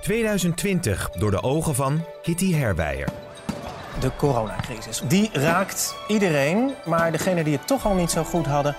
[0.00, 3.08] 2020 door de ogen van Kitty Herwijer.
[4.00, 5.02] De coronacrisis.
[5.08, 8.76] Die raakt iedereen, maar degenen die het toch al niet zo goed hadden,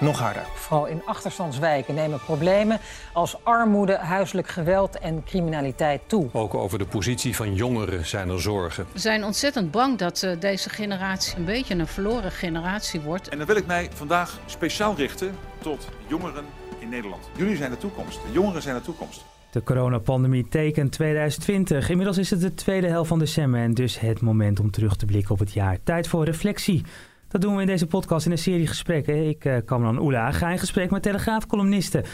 [0.00, 0.42] nog harder.
[0.54, 2.78] Vooral in achterstandswijken nemen problemen
[3.12, 6.28] als armoede, huiselijk geweld en criminaliteit toe.
[6.32, 8.86] Ook over de positie van jongeren zijn er zorgen.
[8.92, 13.28] We zijn ontzettend bang dat uh, deze generatie een beetje een verloren generatie wordt.
[13.28, 16.44] En dan wil ik mij vandaag speciaal richten tot jongeren
[16.78, 17.30] in Nederland.
[17.36, 18.18] Jullie zijn de toekomst.
[18.26, 19.24] De jongeren zijn de toekomst.
[19.50, 21.90] De coronapandemie tekent 2020.
[21.90, 25.06] Inmiddels is het de tweede helft van december en dus het moment om terug te
[25.06, 25.78] blikken op het jaar.
[25.82, 26.82] Tijd voor reflectie.
[27.28, 29.28] Dat doen we in deze podcast in een serie gesprekken.
[29.28, 32.04] Ik uh, kwam dan Oela, ga in gesprek met Telegraaf-columnisten.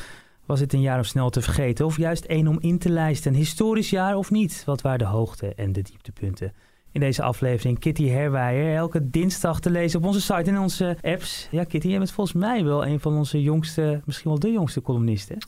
[0.47, 3.33] Was het een jaar om snel te vergeten of juist één om in te lijsten?
[3.33, 4.63] Een historisch jaar of niet?
[4.65, 6.53] Wat waren de hoogte- en de dieptepunten?
[6.93, 11.49] In deze aflevering Kitty Herwijer, elke dinsdag te lezen op onze site en onze apps.
[11.51, 14.83] Ja, Kitty, jij bent volgens mij wel een van onze jongste, misschien wel de jongste
[14.83, 15.39] columnisten.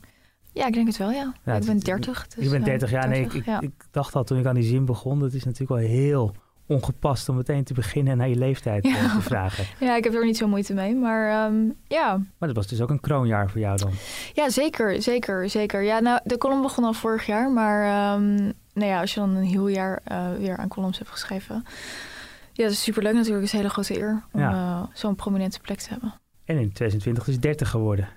[0.59, 1.35] Ja, ik denk het wel, ja.
[1.45, 2.27] ja ik ben 30.
[2.27, 3.09] Dus, ik ben 30 jaar.
[3.09, 3.61] 30, nee, ik, ja.
[3.61, 6.35] ik, ik, dacht al toen ik aan die zin begon, dat is natuurlijk wel heel
[6.67, 9.15] ongepast om meteen te beginnen naar je leeftijd ja.
[9.15, 9.65] te vragen.
[9.87, 12.17] Ja, ik heb er niet zo moeite mee, maar um, ja.
[12.39, 13.91] Maar dat was dus ook een kroonjaar voor jou dan?
[14.33, 15.83] Ja, zeker, zeker, zeker.
[15.83, 18.35] Ja, nou, de column begon al vorig jaar, maar um,
[18.73, 21.65] nou ja, als je dan een heel jaar uh, weer aan columns hebt geschreven.
[22.53, 23.43] Ja, dat is superleuk natuurlijk.
[23.43, 24.53] Het is een hele grote eer om ja.
[24.53, 26.15] uh, zo'n prominente plek te hebben.
[26.45, 28.09] En in 2020 is 30 geworden.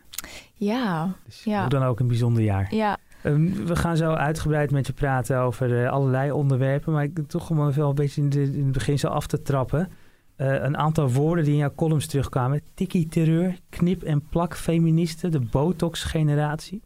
[0.54, 1.14] Ja.
[1.26, 1.60] Dus ja.
[1.60, 2.76] hoe dan ook een bijzonder jaar.
[2.76, 2.98] Ja.
[3.24, 6.94] Um, we gaan zo uitgebreid met je praten over uh, allerlei onderwerpen.
[6.94, 9.42] Maar ik toch om wel een beetje in, de, in het begin zo af te
[9.42, 9.90] trappen.
[10.38, 12.62] Uh, een aantal woorden die in jouw columns terugkwamen.
[12.74, 16.81] Tikkie-terreur, knip- en plak-feministen, de botox-generatie.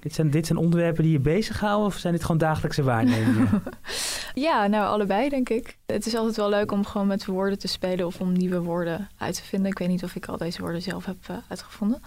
[0.00, 3.62] Dit zijn, dit zijn onderwerpen die je bezighouden of zijn dit gewoon dagelijkse waarnemingen?
[4.34, 5.78] ja, nou allebei denk ik.
[5.86, 9.08] Het is altijd wel leuk om gewoon met woorden te spelen of om nieuwe woorden
[9.18, 9.70] uit te vinden.
[9.70, 12.00] Ik weet niet of ik al deze woorden zelf heb uh, uitgevonden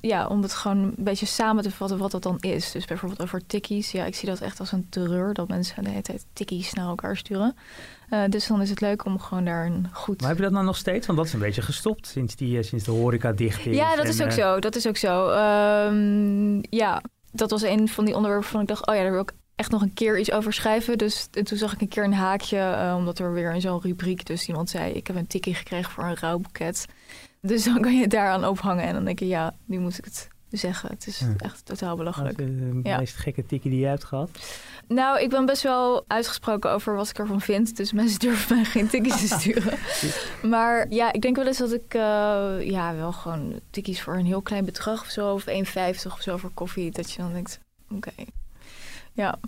[0.00, 2.70] ja, om het gewoon een beetje samen te vatten wat dat dan is.
[2.70, 3.92] Dus bijvoorbeeld over tikkies.
[3.92, 6.86] Ja, ik zie dat echt als een terreur dat mensen de hele tijd tikkies naar
[6.86, 7.56] elkaar sturen.
[8.10, 10.20] Uh, dus dan is het leuk om gewoon daar een goed...
[10.20, 11.06] Maar heb je dat nou nog steeds?
[11.06, 13.76] Want dat is een beetje gestopt sinds, die, sinds de horeca dicht is.
[13.76, 14.34] Ja, dat is ook uh...
[14.34, 14.58] zo.
[14.58, 15.28] Dat is ook zo.
[15.30, 18.86] Um, ja, dat was een van die onderwerpen waarvan ik dacht...
[18.86, 20.98] oh ja, daar wil ik echt nog een keer iets over schrijven.
[20.98, 23.80] Dus en toen zag ik een keer een haakje, uh, omdat er weer in zo'n
[23.80, 24.26] rubriek...
[24.26, 26.86] dus iemand zei, ik heb een tikkie gekregen voor een rouwboeket...
[27.40, 30.04] Dus dan kan je het daaraan ophangen en dan denk je, ja, nu moet ik
[30.04, 30.90] het zeggen.
[30.90, 31.34] Het is ja.
[31.36, 32.38] echt totaal belachelijk.
[32.38, 32.98] Wat is de ja.
[32.98, 34.30] meest gekke tikkie die je hebt gehad?
[34.86, 37.76] Nou, ik ben best wel uitgesproken over wat ik ervan vind.
[37.76, 39.78] Dus mensen durven mij geen tikkies te sturen.
[40.52, 44.26] maar ja, ik denk wel eens dat ik uh, ja, wel gewoon tikkies voor een
[44.26, 45.32] heel klein bedrag of zo.
[45.32, 45.54] Of 1,50
[46.06, 46.90] of zo voor koffie.
[46.90, 47.94] Dat je dan denkt, oké.
[47.94, 48.26] Okay.
[49.12, 49.38] Ja.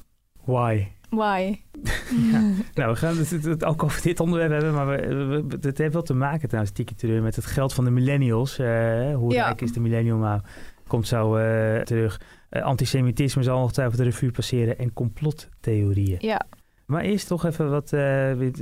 [0.45, 0.87] Why?
[1.13, 1.61] Why?
[2.33, 2.41] ja.
[2.75, 6.03] Nou, we gaan het, ook over dit onderwerp hebben, maar we, we, het heeft wel
[6.03, 8.59] te maken trouwens, Tiki Terreur, met het geld van de millennials.
[8.59, 8.67] Uh,
[9.15, 9.45] hoe ja.
[9.45, 10.41] rijk is de millennial nou?
[10.87, 12.21] Komt zo uh, terug.
[12.51, 16.17] Uh, antisemitisme zal ongetwijfeld de revue passeren en complottheorieën.
[16.19, 16.47] Ja.
[16.87, 17.91] Maar eerst toch even wat,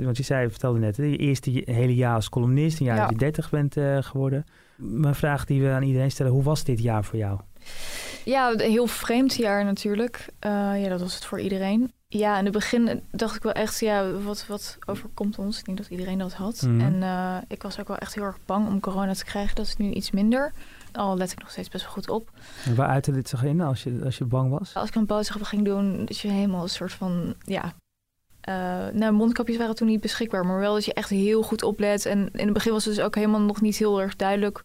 [0.03, 3.01] want je zei, vertelde net, je eerste hele jaar als columnist, een jaar ja.
[3.01, 3.75] dat je 30 bent
[4.05, 4.45] geworden.
[4.77, 7.39] Mijn vraag die we aan iedereen stellen, hoe was dit jaar voor jou?
[8.25, 10.25] Ja, een heel vreemd jaar natuurlijk.
[10.39, 11.91] ja, dat was het voor iedereen.
[12.13, 15.59] Ja, in het begin dacht ik wel echt, ja, wat, wat overkomt ons?
[15.59, 16.61] Ik denk dat iedereen dat had.
[16.61, 16.81] Mhm.
[16.81, 19.55] En uh, ik was ook wel echt heel erg bang om corona te krijgen.
[19.55, 20.53] Dat is nu iets minder.
[20.91, 22.31] Al let ik nog steeds best wel goed op.
[22.65, 24.75] En waar uitte dit zich in als je, als je bang was?
[24.75, 27.73] Als ik een boodschap ging doen, dat je helemaal een soort van, ja...
[28.49, 28.55] Uh,
[28.93, 32.05] nou, mondkapjes waren toen niet beschikbaar, maar wel dat je echt heel goed oplet.
[32.05, 34.63] En in het begin was het dus ook helemaal nog niet heel erg duidelijk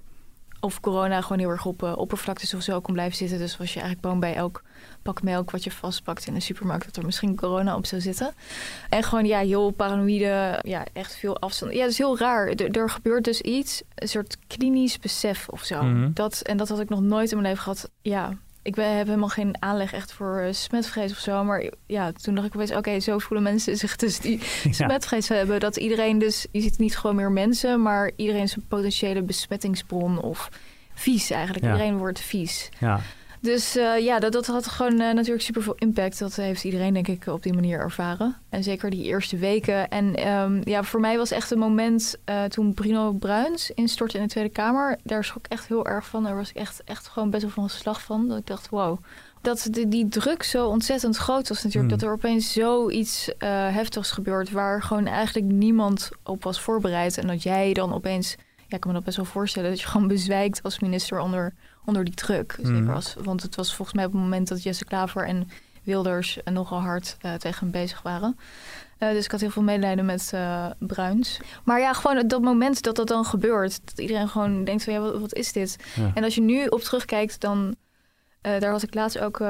[0.60, 3.38] of corona gewoon heel erg op uh, oppervlaktes of zo kon blijven zitten.
[3.38, 4.62] Dus was je eigenlijk bang bij elk
[5.06, 8.34] pak melk wat je vastpakt in de supermarkt dat er misschien corona op zou zitten.
[8.88, 11.72] En gewoon ja, heel paranoïde, ja, echt veel afstand.
[11.72, 12.48] Ja, dat is heel raar.
[12.48, 15.82] Er, er gebeurt dus iets, een soort klinisch besef of zo.
[15.82, 16.10] Mhm.
[16.12, 17.90] Dat, en dat had ik nog nooit in mijn leven gehad.
[18.02, 18.32] Ja,
[18.62, 21.44] ik ben, heb helemaal geen aanleg echt voor uh, smetvrees of zo.
[21.44, 24.72] Maar ja, toen dacht ik opeens, oké, okay, zo voelen mensen zich dus die Ja.
[24.72, 25.60] smetvrees hebben.
[25.60, 30.20] Dat iedereen dus, je ziet niet gewoon meer mensen, maar iedereen is een potentiële besmettingsbron
[30.20, 30.48] of
[30.94, 31.64] vies eigenlijk.
[31.64, 31.72] Ja.
[31.72, 32.68] Iedereen wordt vies.
[32.78, 33.00] Ja.
[33.46, 36.18] Dus uh, ja, dat, dat had gewoon uh, natuurlijk super veel impact.
[36.18, 38.36] Dat heeft iedereen denk ik op die manier ervaren.
[38.48, 39.88] En zeker die eerste weken.
[39.88, 44.22] En um, ja, voor mij was echt een moment uh, toen Bruno Bruins instortte in
[44.22, 44.98] de Tweede Kamer.
[45.02, 46.22] Daar schrok ik echt heel erg van.
[46.22, 48.28] Daar was ik echt, echt gewoon best wel van slag van.
[48.28, 48.98] Dat ik dacht, wow,
[49.40, 51.92] dat de, die druk zo ontzettend groot was natuurlijk.
[51.92, 52.00] Hmm.
[52.00, 57.18] Dat er opeens zoiets eh heftigs gebeurt waar gewoon eigenlijk niemand op was voorbereid.
[57.18, 59.86] En dat jij dan opeens, ja, ik kan me dat best wel voorstellen, dat je
[59.86, 61.54] gewoon bezwijkt als minister onder,
[61.86, 62.58] onder die druk.
[62.62, 65.48] Zeker als, want het was volgens mij op het moment dat Jesse Klaver en
[65.86, 68.38] Wilders eh, nogal hard eh, tegen hem bezig waren.
[68.98, 71.40] Eh, dus ik had heel veel medelijden met eh, Bruins.
[71.64, 73.80] Maar ja, gewoon dat moment dat dat dan gebeurt.
[73.84, 75.76] Dat iedereen gewoon denkt van ja, wat, wat is dit?
[75.94, 76.10] Ja.
[76.14, 77.76] En als je nu op terugkijkt, dan...
[78.40, 79.42] daar had ik laatst ook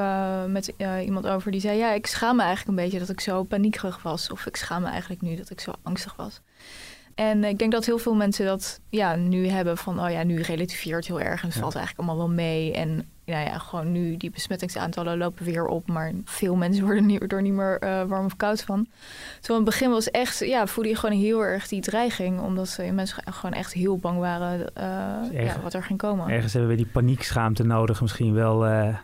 [0.47, 0.73] met
[1.03, 1.77] iemand over die zei...
[1.77, 4.31] ja, ik schaam me eigenlijk een beetje dat ik zo paniekerig was.
[4.31, 6.41] Of ik schaam me eigenlijk nu dat ik zo angstig was.
[7.17, 10.01] En ik denk dat heel veel mensen dat ja, nu hebben van...
[10.03, 11.61] oh ja, nu relativeert heel erg en het Ja.
[11.61, 12.73] valt eigenlijk allemaal wel mee.
[12.73, 15.87] En nou ja, gewoon nu die besmettingsaantallen lopen weer op...
[15.87, 18.87] maar veel mensen worden er niet meer eh, warm of koud van.
[19.39, 20.39] Terwijl in het begin was echt...
[20.39, 22.41] ja, voelde je gewoon heel erg die dreiging...
[22.41, 26.29] omdat mensen gewoon echt heel bang waren eh, Erg- ja, wat er ging komen.
[26.29, 28.65] Ergens hebben we die paniekschaamte nodig misschien wel.
[28.65, 28.95] eh,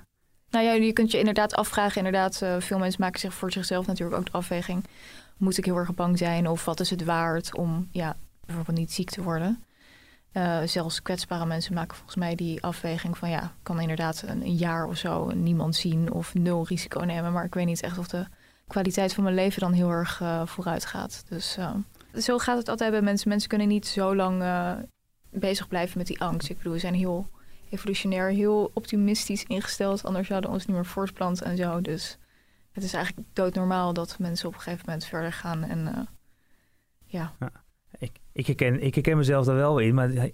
[0.50, 1.98] Nou ja, je kunt je inderdaad afvragen.
[1.98, 4.83] Inderdaad, veel mensen maken zich voor zichzelf natuurlijk ook de afweging.
[5.38, 6.47] Moet ik heel erg bang zijn?
[6.47, 8.15] Of wat is het waard om ja,
[8.45, 9.63] bijvoorbeeld niet ziek te worden?
[10.31, 13.30] Eh, zelfs kwetsbare mensen maken volgens mij die afweging van...
[13.30, 17.31] ja, kan inderdaad een, jaar of zo niemand zien of nul risico nemen.
[17.31, 18.25] Maar ik weet niet echt of de
[18.68, 21.24] kwaliteit van mijn leven dan heel erg eh, vooruit gaat.
[21.30, 21.74] Dus eh,
[22.19, 23.30] zo gaat het altijd bij mensen.
[23.30, 24.44] Mensen kunnen niet zo lang
[25.30, 26.50] bezig blijven met die angst.
[26.50, 27.30] Ik bedoel, we zijn heel
[27.69, 30.06] evolutionair heel optimistisch ingesteld.
[30.06, 31.81] Anders zouden we ons niet meer voortplanten en zo.
[31.81, 32.18] Dus
[32.74, 35.64] het is eigenlijk doodnormaal dat mensen op een gegeven moment verder gaan.
[35.64, 36.02] En eh,
[37.06, 37.34] ja,
[37.98, 40.30] ik, ik, herken, ik herken mezelf daar wel in, maar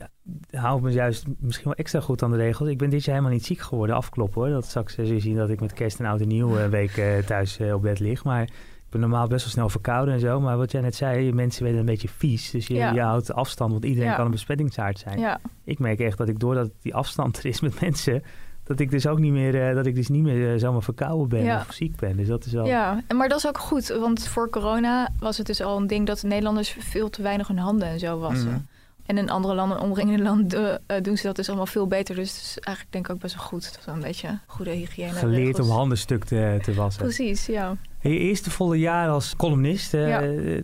[0.51, 2.69] hou me juist misschien wel extra goed aan de regels.
[2.69, 4.49] Ik ben dit jaar helemaal niet ziek geworden, afkloppen hoor.
[4.49, 6.97] Dat ik zul je zien dat ik met kerst en oud en nieuw eh, week
[6.97, 8.23] eh, thuis op bed lig.
[8.23, 10.39] Maar ik ben normaal best wel snel verkouden en zo.
[10.39, 12.51] Maar wat jij net zei, mensen werden een beetje vies.
[12.51, 12.91] Dus je, Ja.
[12.91, 14.15] je houdt afstand, want iedereen Ja.
[14.15, 15.19] kan een besmettingsaard zijn.
[15.19, 18.23] ja, Ik merk echt dat ik doordat die afstand er is met mensen,
[18.69, 21.29] dat ik dus ook niet meer, eh, dat ik dus niet meer eh, zomaar verkouden
[21.29, 21.65] ben Ja.
[21.67, 22.17] of ziek ben.
[22.17, 22.65] Dus dat is wel.
[22.65, 23.01] ja.
[23.07, 23.87] En, maar dat is ook goed.
[23.87, 27.47] Want voor corona was het dus al een ding dat de Nederlanders veel te weinig
[27.47, 28.49] hun handen en zo wassen.
[28.49, 28.59] Mhm.
[29.05, 32.15] En in andere landen, omringende landen, eh, doen ze dat dus allemaal veel beter.
[32.15, 33.63] Dus het is eigenlijk denk ik ook best wel goed.
[33.63, 35.13] Dat is een beetje goede hygiëne.
[35.13, 37.03] Geleerd om handen stuk te, te wassen.
[37.03, 37.75] Precies, ja.
[38.01, 39.91] Je eerste volle jaar als columnist.
[39.91, 40.21] Ja.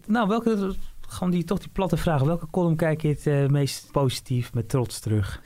[0.07, 0.75] Nou, welke,
[1.07, 2.21] gewoon die, toch die platte vraag.
[2.21, 5.41] Welke column kijk je het meest positief met trots terug?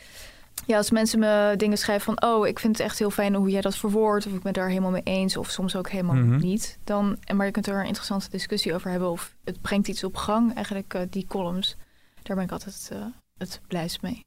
[0.70, 2.30] Ja, als mensen me dingen schrijven van...
[2.30, 4.26] oh, ik vind het echt heel fijn hoe jij dat verwoordt...
[4.28, 5.38] of ik ben daar helemaal mee eens...
[5.38, 6.38] of soms ook helemaal Mhm.
[6.40, 6.80] niet.
[6.84, 9.10] Dan, maar je kunt er een interessante discussie over hebben...
[9.10, 11.76] of het brengt iets op gang, eigenlijk eh, die columns.
[12.24, 13.00] Daar ben ik altijd eh,
[13.38, 14.22] het blijst mee.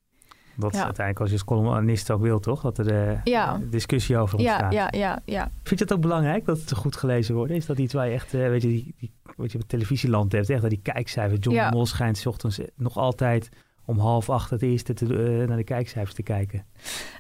[0.57, 0.85] Dat is Ja.
[0.85, 2.61] uiteindelijk als je als columnist ook wil, toch?
[2.61, 3.61] Dat er eh, Ja.
[3.71, 4.73] discussie over Ja, ontstaat.
[4.73, 5.51] ja, ja, ja.
[5.63, 7.53] Vind je het ook belangrijk dat het goed gelezen wordt?
[7.53, 10.33] Is dat iets waar je echt, eh, weet je, die, die, wat je op televisieland
[10.33, 11.39] hebt, echt dat die kijkcijfers.
[11.43, 11.69] John Ja.
[11.71, 13.49] de Mol schijnt 's ochtends nog altijd
[13.93, 16.65] om half acht het eerste te, eh, naar de kijkcijfers te kijken.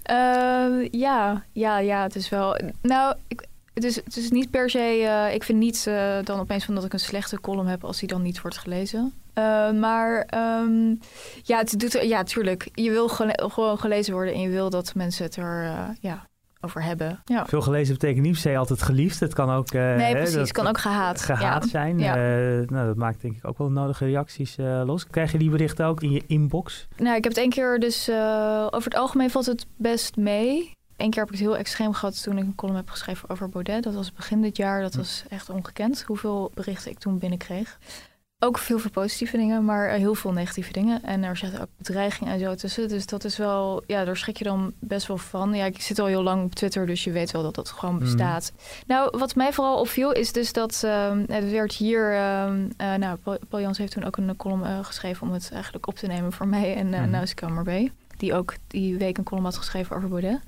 [0.03, 2.57] Eh, ja, ja, ja, het is wel...
[2.83, 4.79] Nou, ik, het, is, het is niet per se...
[4.79, 7.85] eh, ik vind niet eh, dan opeens van dat ik een slechte column heb...
[7.85, 9.13] als die dan niet wordt gelezen.
[9.33, 10.95] Eh, maar ehm,
[11.43, 12.69] ja, het doet, ja, tuurlijk.
[12.75, 14.35] Je wil gewoon gelezen worden...
[14.35, 16.27] en je wil dat mensen het er ja,
[16.65, 17.21] over hebben.
[17.25, 17.47] Ja.
[17.47, 19.21] Veel gelezen betekent niet per se altijd geliefd.
[19.21, 20.33] Het kan ook, eh, Nee, hè, precies.
[20.35, 21.21] dat- Het kan ook gehaat.
[21.23, 21.69] gehaat ja.
[21.69, 21.99] zijn.
[21.99, 22.15] Ja.
[22.17, 25.07] Eh, nou, dat maakt denk ik ook wel nodige reacties eh, los.
[25.07, 26.87] Krijg je die berichten ook in je inbox?
[26.97, 28.09] Nou, ik heb het één keer dus...
[28.09, 30.75] eh, over het algemeen valt het best mee.
[30.97, 33.49] Eén keer heb ik het heel extreem gehad toen ik een column heb geschreven over
[33.49, 33.83] Baudet.
[33.83, 34.81] Dat was begin dit jaar.
[34.83, 34.99] Dat Hm.
[34.99, 37.79] was echt ongekend hoeveel berichten ik toen binnenkreeg.
[38.45, 41.03] Ook veel veel positieve dingen, maar eh, heel veel negatieve dingen.
[41.03, 42.89] En er zaten ook bedreigingen en zo tussen.
[42.89, 45.55] Dus dat is wel, ja, daar schrik je dan best wel van.
[45.55, 47.95] Ja, ik zit al heel lang op Twitter, dus je weet wel dat dat gewoon
[47.95, 48.05] Mhm.
[48.05, 48.53] bestaat.
[48.87, 52.13] Nou, wat mij vooral opviel is dus dat ehm, het werd hier...
[52.15, 55.87] eh, nou, Paul, Paul Jans heeft toen ook een column eh, geschreven om het eigenlijk
[55.87, 57.05] op te nemen voor mij en uh.
[57.05, 57.91] Nausica Marbe.
[58.17, 60.41] Die ook die week een column had geschreven over Baudet.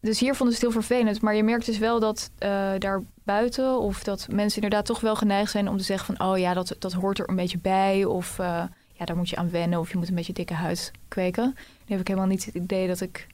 [0.00, 1.20] Dus hier vonden ze het heel vervelend.
[1.20, 3.78] Maar je merkt dus wel dat eh, daar buiten...
[3.78, 6.28] of dat mensen inderdaad toch wel geneigd zijn om te zeggen van...
[6.28, 8.04] oh ja, dat, dat hoort er een beetje bij.
[8.04, 9.78] Of eh, ja, daar moet je aan wennen.
[9.78, 11.54] Of je moet een beetje dikke huid kweken.
[11.56, 13.26] Nu heb ik helemaal niet het idee dat ik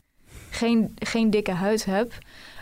[0.51, 2.13] geen, geen dikke huid heb.
[2.13, 2.19] Uh,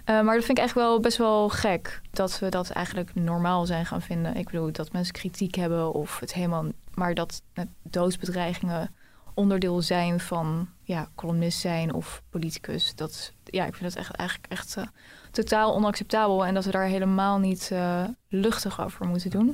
[0.06, 2.00] maar dat vind ik eigenlijk wel best wel gek.
[2.10, 4.36] Dat we dat eigenlijk normaal zijn gaan vinden.
[4.36, 6.64] Ik bedoel, dat mensen kritiek hebben of het helemaal...
[6.94, 8.90] Maar dat uh, doodsbedreigingen
[9.34, 12.94] onderdeel zijn van ja, columnist zijn of politicus.
[12.94, 14.84] Dat, ja, ik vind dat echt, eigenlijk echt uh,
[15.30, 16.46] totaal onacceptabel.
[16.46, 19.48] En dat we daar helemaal niet uh, luchtig over moeten doen.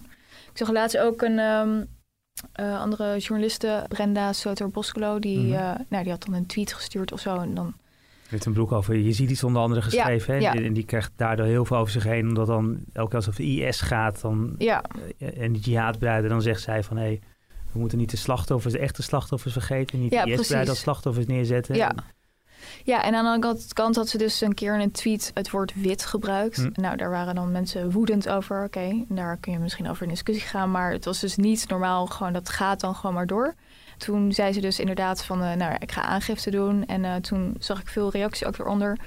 [0.50, 1.87] Ik zag laatst ook een um,
[2.60, 5.18] uh, andere journaliste, Brenda Soter-Boscolo...
[5.18, 5.87] Die, mm -hmm.
[5.88, 7.37] nou, die had dan een tweet gestuurd of zo.
[7.37, 7.75] En dan
[8.28, 8.96] heeft een broek over.
[8.96, 10.40] Je ziet iets onder andere geschreven.
[10.40, 10.58] Ja, hè?
[10.58, 10.64] ja.
[10.64, 12.28] En die krijgt daardoor heel veel over zich heen.
[12.28, 14.20] Omdat dan elke keer als het IS gaat.
[14.20, 14.84] Dan, ja.
[15.18, 16.30] En die jihadbruiden.
[16.30, 17.02] Dan zegt zij van hé.
[17.02, 17.20] Hey,
[17.73, 20.00] we moeten niet de slachtoffers, de echte slachtoffers vergeten.
[20.00, 21.75] Niet ja, de als slachtoffers neerzetten.
[21.75, 21.95] Ja.
[22.85, 25.50] Ja, en aan de andere kant had ze dus een keer in een tweet het
[25.50, 26.57] woord wit gebruikt.
[26.57, 26.71] Hm.
[26.73, 28.65] Nou, daar waren dan mensen woedend over.
[28.65, 30.71] Oké, daar kun je misschien over in discussie gaan.
[30.71, 33.55] Maar het was dus niet normaal, gewoon dat gaat dan gewoon maar door.
[33.97, 36.87] Toen zei ze dus inderdaad van, eh, nou, ik ga aangifte doen.
[36.87, 38.99] En eh, toen zag ik veel reacties ook eronder.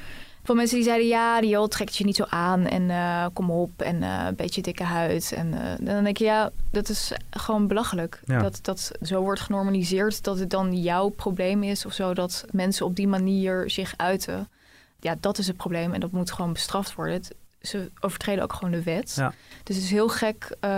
[0.43, 2.65] Van mensen die zeiden, ja, die joh, trekt je niet zo aan.
[2.65, 5.31] En eh, kom op, en eh, een beetje dikke huid.
[5.35, 8.19] En eh, dan denk je, ja, dat is gewoon belachelijk.
[8.25, 8.41] Ja.
[8.41, 12.13] Dat dat zo wordt genormaliseerd dat het dan jouw probleem is of zo.
[12.13, 14.47] Dat mensen op die manier zich uiten.
[14.99, 17.15] Ja, dat is het probleem en dat moet gewoon bestraft worden.
[17.15, 19.13] Het- ze overtreden ook gewoon de wet.
[19.15, 19.33] Ja.
[19.63, 20.55] Dus het is heel gek.
[20.59, 20.69] eh,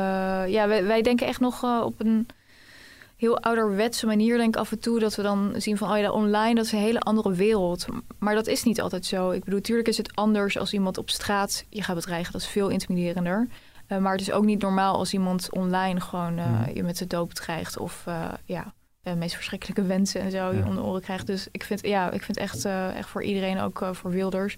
[0.48, 2.28] ja, wij, wij denken echt nog eh, op een
[3.18, 6.12] heel ouderwetse manier, denk ik af en toe, dat we dan zien van, oh ja,
[6.12, 7.86] online, dat is een hele andere wereld.
[8.20, 9.32] Maar dat is niet altijd zo.
[9.32, 12.32] Ik bedoel, natuurlijk is het anders als iemand op straat je gaat bedreigen.
[12.32, 13.48] Dat is veel intimiderender.
[13.88, 16.72] Eh, maar het is ook niet normaal als iemand online gewoon eh, Mhm.
[16.74, 20.58] je met de dood bedreigt of eh, ja, de meest verschrikkelijke wensen en zo je
[20.58, 20.70] Ja.
[20.70, 21.28] de oren krijgt.
[21.28, 24.56] Dus ik vind, ja, ik vind echt, echt voor iedereen, ook voor Wilders.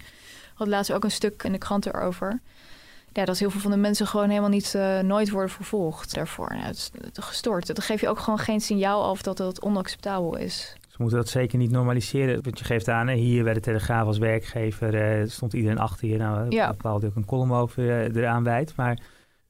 [0.54, 2.42] had laatst ook een stuk in de krant erover.
[3.12, 6.50] Ja, dat heel veel van de mensen gewoon helemaal niet, eh, nooit worden vervolgd daarvoor.
[6.50, 7.68] Nou, het is gestoord.
[7.68, 10.76] Dan geef je ook gewoon geen signaal af dat dat onacceptabel is.
[10.88, 12.44] Ze moeten dat zeker niet normaliseren.
[12.44, 16.18] Want je geeft aan, hier bij de Telegraaf als werkgever eh, stond iedereen achter je.
[16.18, 16.46] Nou, Ja.
[16.50, 16.68] ja.
[16.68, 18.76] bepaald ook een column over eh, eraan wijdt.
[18.76, 19.00] Maar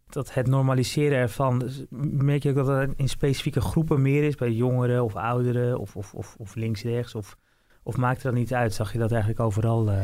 [0.10, 4.36] dat het normaliseren ervan, dus merk je ook dat het in specifieke groepen meer is.
[4.36, 7.16] Bij jongeren of ouderen of, of, of, of links-rechts.
[7.16, 7.36] Of,
[7.84, 8.74] of maakt dat niet uit?
[8.74, 9.92] Zag je dat eigenlijk overal?
[9.92, 9.98] eh?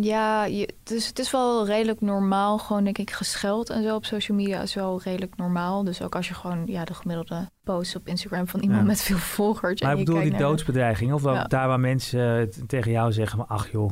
[0.00, 4.04] Ja, je, dus het is wel redelijk normaal, gewoon denk ik, gescheld en zo op
[4.04, 5.84] social media is wel redelijk normaal.
[5.84, 8.86] Dus ook als je gewoon ja, de gemiddelde post op Instagram van iemand Ja.
[8.86, 9.80] met veel volgers.
[9.80, 11.12] Maar en ik bedoel die doodsbedreiging.
[11.12, 11.44] Of wel Ja.
[11.44, 13.90] daar waar mensen eh, tegen jou zeggen, maar ach joh,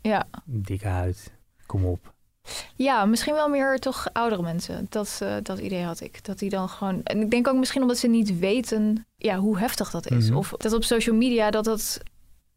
[0.00, 0.24] Ja.
[0.44, 1.32] dikke huid,
[1.66, 2.12] kom op.
[2.76, 4.86] ja, misschien wel meer toch oudere mensen.
[4.88, 6.24] Dat, eh, dat idee had ik.
[6.24, 7.02] Dat die dan gewoon.
[7.02, 10.28] En ik denk ook misschien omdat ze niet weten ja, hoe heftig dat is.
[10.28, 10.36] Mhm.
[10.38, 12.00] Of dat op social media dat dat.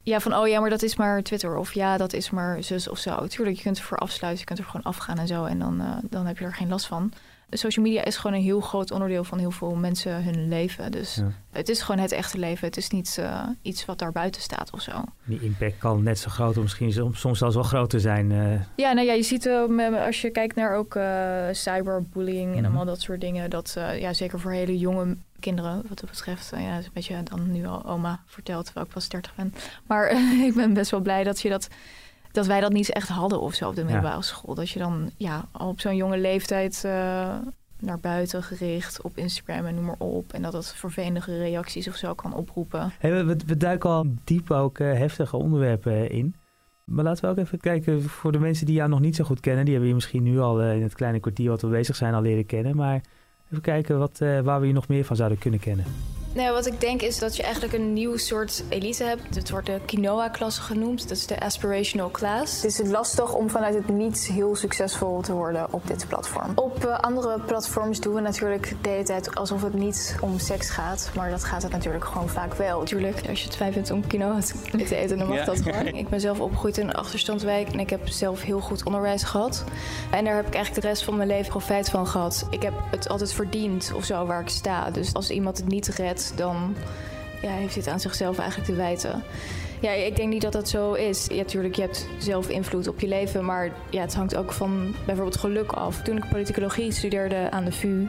[0.07, 1.55] Ja, van oh ja, maar dat is maar Twitter.
[1.57, 3.27] Of ja, dat is maar zus of zo.
[3.27, 4.39] Tuurlijk, je kunt ervoor afsluiten.
[4.39, 5.45] Je kunt er gewoon afgaan en zo.
[5.45, 7.11] En dan, eh, dan heb je er geen last van.
[7.49, 10.91] Social media is gewoon een heel groot onderdeel van heel veel mensen hun leven.
[10.91, 11.31] Dus Ja.
[11.51, 12.67] het is gewoon het echte leven.
[12.67, 14.91] Het is niet eh, iets wat daar buiten staat of zo.
[15.23, 18.31] Die impact kan net zo groot of misschien soms zelfs wel groter zijn.
[18.31, 18.61] eh.
[18.75, 19.47] Ja, nou ja, je ziet
[20.05, 20.97] als je kijkt naar ook
[21.51, 22.65] cyberbullying en Mhm.
[22.65, 23.49] allemaal dat soort dingen.
[23.49, 26.51] Dat ja, zeker voor hele jonge kinderen, wat dat betreft.
[26.51, 29.36] eh, ja, dat is een beetje dan nu al oma vertelt, terwijl ik pas 30
[29.36, 29.53] ben.
[29.88, 30.12] Maar
[30.48, 31.67] ik ben best wel blij dat je dat.
[32.32, 34.56] Dat wij dat niet echt hadden of zo op de middelbare school.
[34.56, 37.36] Dat je dan ja, al op zo'n jonge leeftijd eh,
[37.79, 40.34] naar buiten gericht op Instagram en noem maar op.
[40.34, 42.91] En dat dat vervelende reacties of zo kan oproepen.
[43.00, 46.36] Hey, we, duiken al diep ook eh, heftige onderwerpen in.
[46.86, 49.39] Maar laten we ook even kijken voor de mensen die jou nog niet zo goed
[49.39, 49.63] kennen.
[49.63, 52.13] Die hebben je misschien nu al eh, in het kleine kwartier wat we bezig zijn
[52.13, 52.75] al leren kennen.
[52.75, 53.01] Maar
[53.51, 55.85] even kijken wat, eh, waar we je nog meer van zouden kunnen kennen.
[56.38, 59.36] Nou, wat ik denk is dat je eigenlijk een nieuw soort elite hebt.
[59.36, 61.08] Het wordt de quinoa-klasse genoemd.
[61.08, 62.62] Dat is de aspirational class.
[62.62, 66.51] Het is lastig om vanuit het niets heel succesvol te worden op dit platform.
[66.56, 70.70] Op eh, andere platforms doen we natuurlijk de hele tijd alsof het niet om seks
[70.70, 71.10] gaat.
[71.15, 72.79] Maar dat gaat het natuurlijk gewoon vaak wel.
[72.79, 75.46] Natuurlijk, als je het fijn vindt om quinoa te te eten, dan mag Ja.
[75.46, 75.88] dat gewoon.
[75.88, 79.63] Ik ben zelf opgegroeid in een achterstandswijk en ik heb zelf heel goed onderwijs gehad.
[80.12, 82.48] En daar heb ik eigenlijk de rest van mijn leven profijt van gehad.
[82.50, 84.89] Ik heb het altijd verdiend of zo waar ik sta.
[84.91, 86.75] Dus als iemand het niet redt, dan
[87.41, 89.24] ja, heeft het aan zichzelf eigenlijk te wijten.
[89.79, 91.27] Ja, ik denk niet dat dat zo is.
[91.31, 94.96] Ja, tuurlijk, je hebt zelf invloed op je leven, maar ja, het hangt ook van
[95.05, 96.01] bijvoorbeeld geluk af.
[96.01, 98.05] Toen ik politicologie studeerde aan de VU,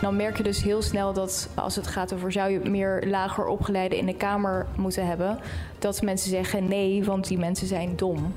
[0.00, 3.46] dan merk je dus heel snel dat als het gaat over zou je meer lager
[3.46, 5.38] opgeleiden in de Kamer moeten hebben,
[5.78, 8.34] dat mensen zeggen nee, want die mensen zijn dom.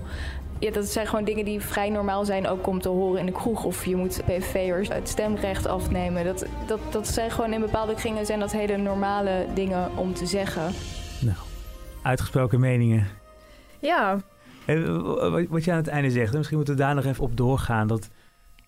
[0.62, 3.32] Ja, dat zijn gewoon dingen die vrij normaal zijn ook om te horen in de
[3.32, 3.64] kroeg.
[3.64, 6.26] Of je moet PVV'ers het stemrecht afnemen.
[6.26, 10.26] Dat, dat, dat zijn gewoon in bepaalde kringen zijn dat hele normale dingen om te
[10.26, 10.72] zeggen.
[11.22, 11.38] Nou,
[12.02, 13.08] uitgesproken meningen.
[13.80, 14.18] Ja,
[14.66, 17.38] Hey, wat- wat je aan het einde zegt, misschien moeten we daar nog even op
[17.38, 17.88] doorgaan.
[17.88, 18.10] Dat,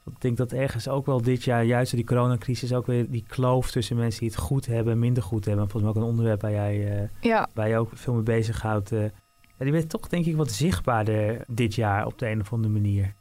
[0.03, 3.09] dat ik denk dat ergens ook wel dit jaar, juist door die coronacrisis, ook weer
[3.09, 5.69] die kloof tussen mensen die het goed hebben en minder goed hebben.
[5.69, 7.47] Volgens mij ook een onderwerp waar jij, eh, Ja.
[7.53, 8.91] waar je ook veel mee bezighoudt.
[8.91, 9.03] eh
[9.57, 13.13] die werd toch denk ik wat zichtbaarder dit jaar op de een of andere manier.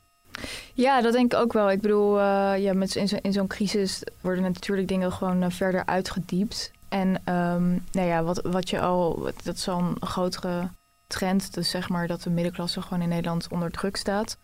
[0.75, 1.71] Ja, dat denk ik ook wel.
[1.71, 5.51] Ik bedoel, eh, ja, met, in, zo, in zo'n crisis worden natuurlijk dingen gewoon eh,
[5.51, 6.71] verder uitgediept.
[6.89, 10.69] En ehm, nou ja, wat, wat je al, dat is een grotere
[11.07, 11.55] trend.
[11.55, 14.37] Dus zeg maar dat de middenklasse gewoon in Nederland onder druk staat.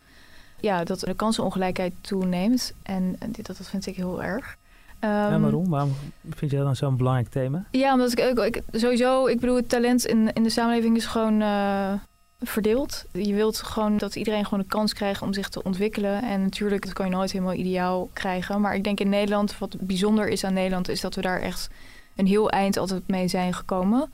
[0.61, 2.73] Ja, dat de kansenongelijkheid toeneemt.
[2.83, 4.57] En dat vind ik heel erg.
[5.01, 5.69] Ja, Ehm, waarom?
[5.69, 5.93] Waarom
[6.31, 7.65] vind je dat dan zo'n belangrijk thema?
[7.71, 11.07] Ja, omdat ik, ik, ik- sowieso, ik bedoel, het talent in, in de samenleving is
[11.07, 11.93] gewoon eh,
[12.41, 13.05] verdeeld.
[13.13, 16.23] Je wilt gewoon dat iedereen gewoon de kans krijgt om zich te ontwikkelen.
[16.23, 18.61] En natuurlijk, dat kan je nooit helemaal ideaal krijgen.
[18.61, 21.69] Maar ik denk in Nederland, wat bijzonder is aan Nederland, is dat we daar echt
[22.17, 24.13] een heel eind altijd mee zijn gekomen.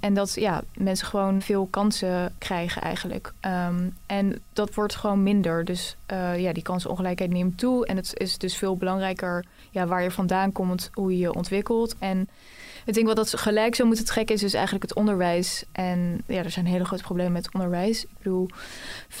[0.00, 3.32] En dat ja, mensen gewoon veel kansen krijgen eigenlijk.
[3.40, 5.64] Ehm, en dat wordt gewoon minder.
[5.64, 7.86] Dus uh, ja, die kansenongelijkheid neemt toe.
[7.86, 11.96] En het is dus veel belangrijker ja, waar je vandaan komt, hoe je je ontwikkelt.
[11.98, 12.28] En
[12.84, 15.64] ik denk wel dat gelijk zou moeten trekken is dus eigenlijk het onderwijs.
[15.72, 18.04] En ja, er zijn hele grote problemen met onderwijs.
[18.04, 18.48] Ik bedoel,
[19.08, 19.14] 25%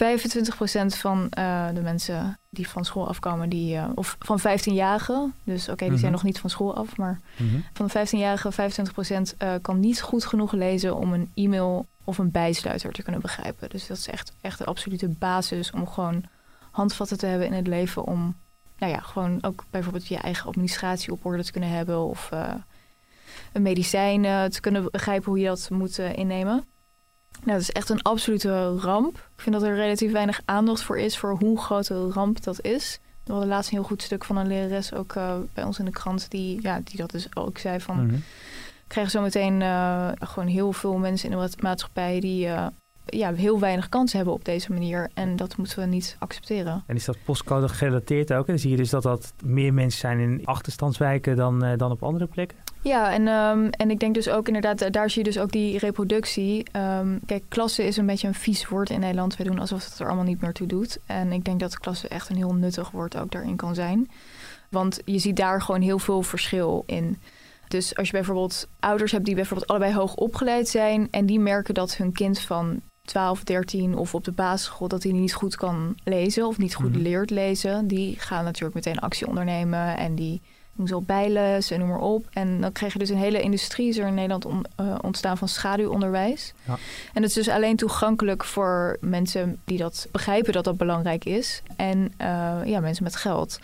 [0.86, 5.72] van uh, de mensen die van school afkomen, die, uh, of van 15-jarigen, dus oké,
[5.72, 7.64] okay, die zijn nog niet van school af, maar mm -hmm.
[7.72, 8.52] van de 15-jarigen,
[9.32, 13.20] 25% uh, kan niet goed genoeg lezen om een e-mail of een bijsluiter te kunnen
[13.20, 13.68] begrijpen.
[13.68, 16.24] Dus dat is echt, echt de absolute basis om gewoon
[16.70, 18.36] handvatten te hebben in het leven om
[18.78, 22.54] nou ja, gewoon ook bijvoorbeeld je eigen administratie op orde te kunnen hebben of uh,
[23.52, 26.64] een medicijn uh, te kunnen begrijpen hoe je dat moet uh, innemen.
[27.44, 29.16] Nou, dat is echt een absolute ramp.
[29.16, 32.60] Ik vind dat er relatief weinig aandacht voor is voor hoe groot een ramp dat
[32.64, 32.98] is.
[33.24, 35.14] We hadden laatst een heel goed stuk van een lerares ook
[35.54, 38.02] bij ons in de krant die, ja, die dat dus ook zei van...
[38.02, 38.22] Mm -hmm.
[38.86, 39.62] krijgen zo meteen
[40.18, 42.48] gewoon heel veel mensen in de maatschappij die
[43.10, 45.10] ja, heel weinig kans hebben op deze manier.
[45.14, 46.84] En dat moeten we niet accepteren.
[46.86, 48.46] En is dat postcode gerelateerd ook?
[48.46, 52.02] En zie je dus dat dat meer mensen zijn in achterstandswijken dan, uh, dan op
[52.02, 52.58] andere plekken?
[52.82, 55.78] Ja, en, um, en ik denk dus ook inderdaad, daar zie je dus ook die
[55.78, 56.66] reproductie.
[56.76, 59.36] Um, kijk, klasse is een beetje een vies woord in Nederland.
[59.36, 60.98] We doen alsof het er allemaal niet meer toe doet.
[61.06, 64.10] En ik denk dat klasse echt een heel nuttig woord ook daarin kan zijn.
[64.68, 67.18] Want je ziet daar gewoon heel veel verschil in.
[67.68, 71.74] Dus als je bijvoorbeeld ouders hebt die bijvoorbeeld allebei hoog opgeleid zijn en die merken
[71.74, 75.94] dat hun kind van 12, 13 of op de basisschool dat hij niet goed kan
[76.04, 77.02] lezen of niet goed mm -hmm.
[77.02, 80.40] leert lezen, die gaan natuurlijk meteen actie ondernemen en die
[80.72, 82.26] doen ze op bijles en noem maar op.
[82.30, 85.38] En dan krijg je dus een hele industrie is er in Nederland on, uh, ontstaan
[85.38, 86.52] van schaduwonderwijs.
[86.66, 86.78] Ja.
[87.12, 91.62] En het is dus alleen toegankelijk voor mensen die dat begrijpen dat dat belangrijk is
[91.76, 93.58] en uh, ja, mensen met geld.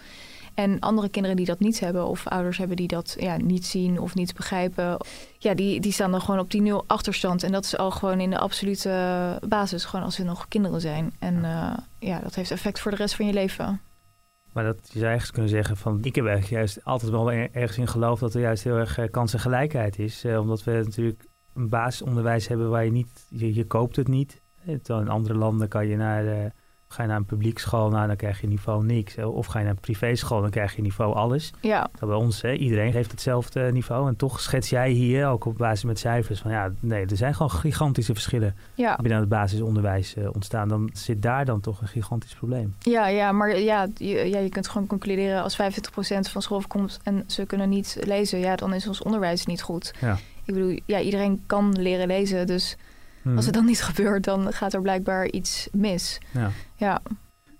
[0.56, 4.00] En andere kinderen die dat niet hebben, of ouders hebben die dat ja, niet zien
[4.00, 4.96] of niet begrijpen,
[5.38, 7.42] ja, die, die staan dan gewoon op die nul achterstand.
[7.42, 11.12] En dat is al gewoon in de absolute basis, gewoon als ze nog kinderen zijn.
[11.18, 13.80] En ja, uh, ja dat heeft effect voor de rest van je leven.
[14.52, 15.98] Maar dat je zou ergens kunnen zeggen van...
[16.02, 18.20] ik heb eigenlijk juist altijd wel ergens in geloofd...
[18.20, 20.24] dat er juist heel erg uh, kansengelijkheid is.
[20.24, 23.26] Omdat we natuurlijk een basisonderwijs hebben waar je niet...
[23.28, 24.42] je, je koopt het niet.
[24.64, 26.22] In andere landen kan je naar...
[26.22, 26.52] de
[26.88, 29.18] Ga je naar een publiek school, nou, dan krijg je niveau niks.
[29.18, 31.52] Of ga je naar een privéschool, dan krijg je niveau alles.
[31.60, 31.88] Ja.
[31.98, 34.08] Dat bij ons, hè, iedereen heeft hetzelfde niveau.
[34.08, 37.34] En toch schets jij hier, ook op basis met cijfers, van ja, nee, er zijn
[37.34, 38.96] gewoon gigantische verschillen ja.
[38.96, 40.68] binnen het basisonderwijs uh, ontstaan.
[40.68, 42.74] Dan zit daar dan toch een gigantisch probleem.
[42.78, 45.62] Ja, ja maar ja, je, ja, je kunt gewoon concluderen als 25%
[46.30, 49.94] van school komt en ze kunnen niet lezen, ja, dan is ons onderwijs niet goed.
[50.00, 50.18] Ja.
[50.44, 52.76] Ik bedoel, ja, iedereen kan leren lezen, dus
[53.36, 56.18] als het dan niet gebeurt, dan gaat er blijkbaar iets mis.
[56.30, 56.50] Ja.
[56.76, 57.02] Ja.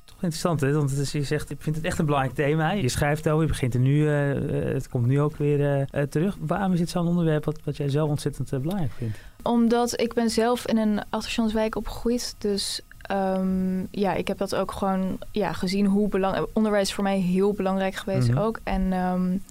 [0.04, 0.72] Toch interessant, hè?
[0.72, 2.70] Want het is, je zegt, ik vind het echt een belangrijk thema.
[2.70, 6.36] Je schrijft over, je begint er nu, uh, het komt nu ook weer uh, terug.
[6.40, 9.18] Waarom is dit zo'n onderwerp wat, wat jij zo ontzettend uh, belangrijk vindt?
[9.42, 12.34] Omdat ik ben zelf in een achterstandswijk opgegroeid.
[12.38, 16.46] Dus um, ja, ik heb dat ook gewoon ja, gezien hoe belangrijk...
[16.52, 18.44] Onderwijs is voor mij heel belangrijk geweest mm -hmm.
[18.44, 18.60] ook.
[18.64, 18.92] En...
[18.92, 19.42] Um,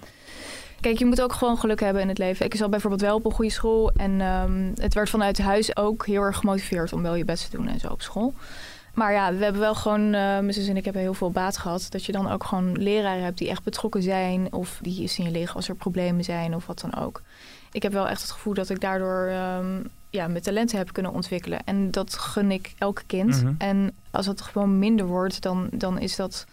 [0.80, 2.46] Kijk, je moet ook gewoon geluk hebben in het leven.
[2.46, 3.90] Ik zat bijvoorbeeld wel op een goede school.
[3.90, 7.56] En um, het werd vanuit huis ook heel erg gemotiveerd om wel je best te
[7.56, 8.34] doen en zo op school.
[8.96, 11.58] Maar ja, we hebben wel gewoon, uh, mijn zus en ik hebben heel veel baat
[11.58, 11.86] gehad.
[11.90, 14.52] Dat je dan ook gewoon leraren hebt die echt betrokken zijn.
[14.52, 17.22] Of die je signaleren als er problemen zijn of wat dan ook.
[17.72, 21.12] Ik heb wel echt het gevoel dat ik daardoor um, ja, mijn talenten heb kunnen
[21.12, 21.64] ontwikkelen.
[21.64, 23.34] En dat gun ik elke kind.
[23.34, 23.54] Mm -hmm.
[23.58, 26.44] En als het gewoon minder wordt, dan, dan is dat...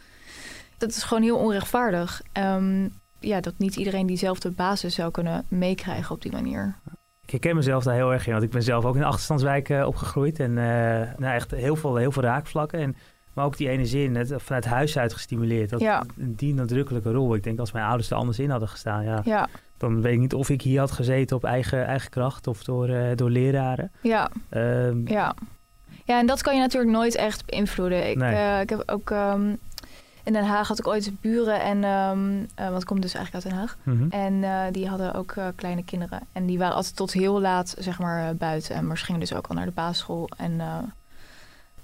[0.78, 2.22] Dat is gewoon heel onrechtvaardig.
[2.34, 6.76] Um, ja, dat niet iedereen diezelfde basis zou kunnen meekrijgen op die manier.
[7.26, 9.70] Ik herken mezelf daar heel erg in, want ik ben zelf ook in de achterstandswijk
[9.70, 10.40] uh, opgegroeid.
[10.40, 10.56] En uh,
[11.18, 12.80] nou, echt heel veel, heel veel raakvlakken.
[12.80, 12.96] En,
[13.34, 15.70] maar ook die ene zin, het, vanuit huis uit gestimuleerd.
[15.70, 16.04] Dat, ja.
[16.16, 17.36] Die nadrukkelijke rol.
[17.36, 19.48] Ik denk als mijn ouders er anders in hadden gestaan, ja, ja.
[19.78, 22.90] dan weet ik niet of ik hier had gezeten op eigen, eigen kracht of door,
[22.90, 23.92] uh, door leraren.
[24.02, 24.30] Ja.
[24.50, 25.36] Um, ja.
[26.06, 28.10] Ja, en dat kan je natuurlijk nooit echt beïnvloeden.
[28.10, 28.62] Ik, nee.
[28.62, 29.60] ik heb ook um,
[30.24, 33.46] in Den Haag had ik ooit buren en um, uh, want ik kom dus eigenlijk
[33.46, 33.78] uit Den Haag.
[33.84, 34.12] Mm -hmm.
[34.12, 36.20] En uh, die hadden ook uh, kleine kinderen.
[36.32, 38.76] En die waren altijd tot heel laat, zeg maar, buiten.
[38.76, 40.30] En maar ze gingen dus ook al naar de basisschool.
[40.38, 40.62] En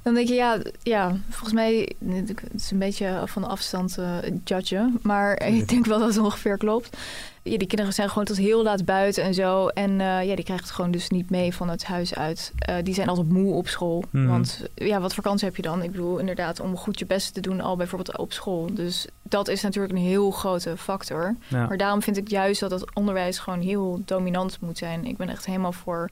[0.01, 3.97] dan denk je, ja, ja, volgens mij, het is een beetje van de afstand
[4.43, 4.99] judgen.
[5.01, 6.97] Maar ik denk wel dat het ongeveer klopt.
[7.43, 9.67] Ja, die kinderen zijn gewoon tot heel laat buiten en zo.
[9.67, 12.53] En uh, ja, die krijgen het gewoon dus niet mee van het huis uit.
[12.69, 14.03] Uh, die zijn altijd moe op school.
[14.09, 14.23] Mhm.
[14.23, 14.29] Mm.
[14.29, 15.83] Want ja, wat kans heb je dan?
[15.83, 18.73] Ik bedoel, inderdaad, om goed je best te doen al bijvoorbeeld op school.
[18.73, 21.35] Dus dat is natuurlijk een heel grote factor.
[21.47, 21.67] Ja.
[21.67, 25.05] Maar daarom vind ik juist dat het onderwijs gewoon heel dominant moet zijn.
[25.05, 26.09] Ik ben echt helemaal voor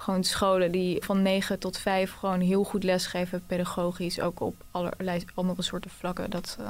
[0.00, 5.24] gewoon scholen die van 9 tot 5 gewoon heel goed lesgeven, pedagogisch, ook op allerlei
[5.34, 6.30] andere soorten vlakken.
[6.30, 6.68] Dat uh,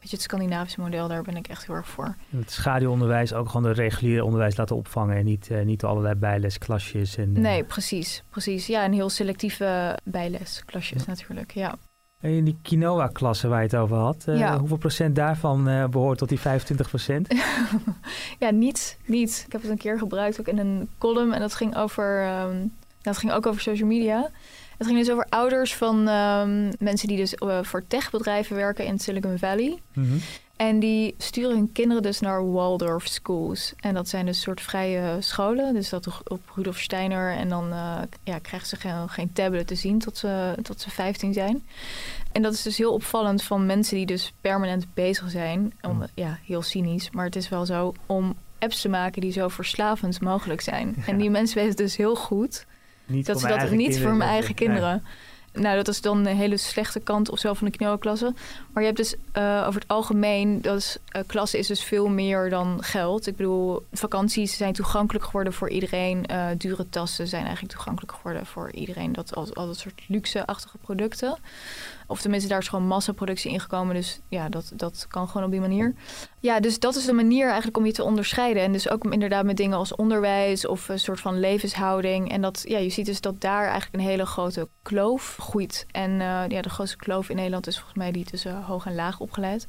[0.00, 2.16] Weet je, het Scandinavische model, daar ben ik echt heel erg voor.
[2.36, 7.16] Het schaduwonderwijs ook gewoon de reguliere onderwijs laten opvangen en niet, uh, niet allerlei bijlesklasjes.
[7.16, 7.42] En, uh...
[7.42, 8.66] Nee, precies, precies.
[8.66, 11.10] Ja, en heel selectieve bijlesklasjes ja.
[11.10, 11.78] natuurlijk, ja.
[12.20, 14.58] En in die quinoa-klasse waar je het over had, uh, ja.
[14.58, 17.28] hoeveel procent daarvan behoort tot die 25 procent?
[18.38, 19.42] ja, niet, niet.
[19.46, 22.72] Ik heb het een keer gebruikt ook in een column en dat ging over, um,
[23.02, 24.30] dat ging ook over social media.
[24.78, 28.98] Het ging dus over ouders van um, mensen die dus uh, voor techbedrijven werken in
[28.98, 29.78] Silicon Valley.
[29.92, 30.20] Mm -hmm.
[30.60, 33.72] En die sturen hun kinderen dus naar Waldorf schools.
[33.76, 35.74] En dat zijn dus soort vrije scholen.
[35.74, 37.32] Dus dat op Rudolf Steiner.
[37.32, 40.90] En dan uh, ja, krijgen ze geen, geen tablet te zien tot ze, tot ze
[40.90, 41.66] 15 zijn.
[42.32, 45.72] En dat is dus heel opvallend van mensen die dus permanent bezig zijn.
[45.82, 49.48] Om, ja, heel cynisch, maar het is wel zo om apps te maken die zo
[49.48, 50.94] verslavend mogelijk zijn.
[50.96, 51.06] Ja.
[51.06, 52.66] En die mensen weten dus heel goed
[53.06, 55.00] niet dat ze dat niet voor mijn eigen nee.
[55.52, 58.34] Nou, dat is dan een hele slechte kant of zo van de quinoa-klasse.
[58.72, 62.08] Maar je hebt dus uh, over het algemeen, dat is, uh, klasse is dus veel
[62.08, 63.26] meer dan geld.
[63.26, 66.24] Ik bedoel, vakanties zijn toegankelijk geworden voor iedereen.
[66.30, 69.12] Uh, dure tassen zijn eigenlijk toegankelijk geworden voor iedereen.
[69.12, 71.38] Dat al, al dat soort luxe-achtige producten.
[72.10, 73.94] Of tenminste, daar is gewoon massaproductie ingekomen.
[73.94, 75.94] Dus ja, dat, dat kan gewoon op die manier.
[76.40, 78.62] Ja, dus dat is de manier eigenlijk om je te onderscheiden.
[78.62, 82.30] En dus ook inderdaad met dingen als onderwijs of een soort van levenshouding.
[82.30, 85.86] En dat, ja, je ziet dus dat daar eigenlijk een hele grote kloof groeit.
[85.90, 88.94] En uh, ja, de grootste kloof in Nederland is volgens mij die tussen hoog en
[88.94, 89.66] laag opgeleid.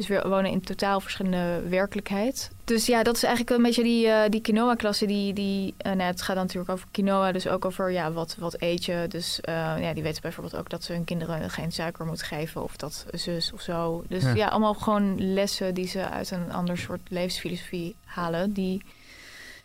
[0.00, 2.50] Dus we wonen in totaal verschillende werkelijkheid.
[2.64, 5.06] Dus ja, dat is eigenlijk een beetje die, uh, die quinoa-klasse.
[5.06, 8.36] Die, die, uh, nou, het gaat dan natuurlijk over quinoa, dus ook over ja, wat,
[8.38, 9.04] wat eet je.
[9.08, 12.62] Dus uh, ja, die weten bijvoorbeeld ook dat ze hun kinderen geen suiker moeten geven
[12.62, 14.04] of dat zus of zo.
[14.08, 14.34] Dus ja.
[14.34, 18.52] ja, allemaal gewoon lessen die ze uit een ander soort levensfilosofie halen.
[18.52, 18.82] Die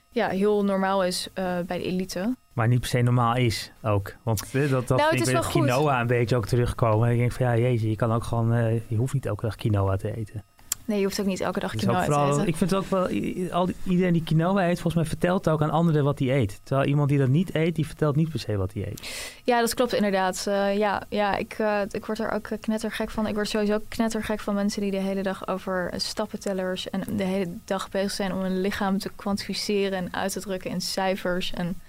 [0.10, 2.36] ja, heel normaal is bij de elite.
[2.55, 4.15] Maar niet per se normaal is ook.
[4.23, 7.11] Want dat, dat nou, ik weet quinoa een beetje ook terugkomen.
[7.11, 9.55] Ik denk van ja, jezus, je kan ook gewoon, uh, je hoeft niet elke dag
[9.55, 10.43] quinoa te eten.
[10.85, 12.47] Nee, je hoeft ook niet elke dag quinoa vooral, te eten.
[12.47, 13.07] Ik vind het ook wel,
[13.51, 16.59] al, iedereen die quinoa eet, volgens mij vertelt ook aan anderen wat hij eet.
[16.63, 19.31] Terwijl iemand die dat niet eet, die vertelt niet per se wat hij eet.
[19.43, 20.45] Ja, dat klopt inderdaad.
[20.47, 23.27] Uh, ja, ja ik, uh, ik word er ook knettergek van.
[23.27, 27.57] Ik word sowieso knettergek van mensen die de hele dag over stappentellers en de hele
[27.65, 31.53] dag bezig zijn om een lichaam te kwantificeren en uit te drukken in cijfers.
[31.53, 31.79] En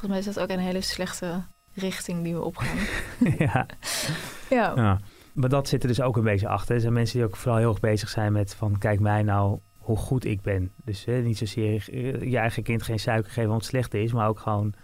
[0.00, 1.42] volgens mij is dat ook een hele slechte
[1.74, 2.78] richting die we opgaan.
[3.38, 3.66] ja.
[4.58, 4.72] ja.
[4.76, 5.00] ja.
[5.32, 6.74] Maar dat zit er dus ook een beetje achter.
[6.74, 9.58] Er zijn mensen die ook vooral heel erg bezig zijn met van kijk mij nou
[9.78, 10.72] hoe goed ik ben.
[10.84, 11.84] Dus eh, niet zozeer
[12.28, 14.74] je eigen kind geen suiker geven omdat het slecht is, maar ook gewoon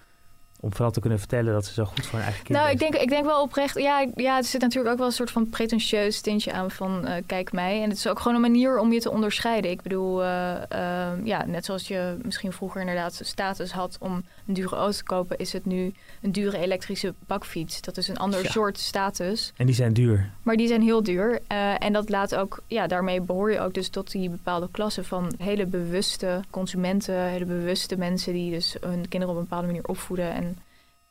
[0.60, 2.74] om vooral te kunnen vertellen dat ze zo goed voor hun eigen kind Nou, is.
[2.74, 3.78] ik denk, ik denk wel oprecht.
[3.78, 7.12] Ja, ja, er zit natuurlijk ook wel een soort van pretentieus tintje aan van uh,
[7.26, 7.82] kijk mij.
[7.82, 9.70] En het is ook gewoon een manier om je te onderscheiden.
[9.70, 10.28] Ik bedoel, uh,
[10.72, 15.04] uh, ja, net zoals je misschien vroeger inderdaad status had om een dure auto te
[15.04, 15.92] kopen, is het nu
[16.22, 17.80] een dure elektrische bakfiets.
[17.80, 18.50] Dat is een ander Ja.
[18.50, 19.52] soort status.
[19.56, 20.30] En die zijn duur.
[20.42, 21.40] Maar die zijn heel duur.
[21.46, 25.04] Eh, en dat laat ook, ja, daarmee behoor je ook dus tot die bepaalde klasse
[25.04, 29.84] van hele bewuste consumenten, hele bewuste mensen die dus hun kinderen op een bepaalde manier
[29.86, 30.32] opvoeden.
[30.32, 30.55] En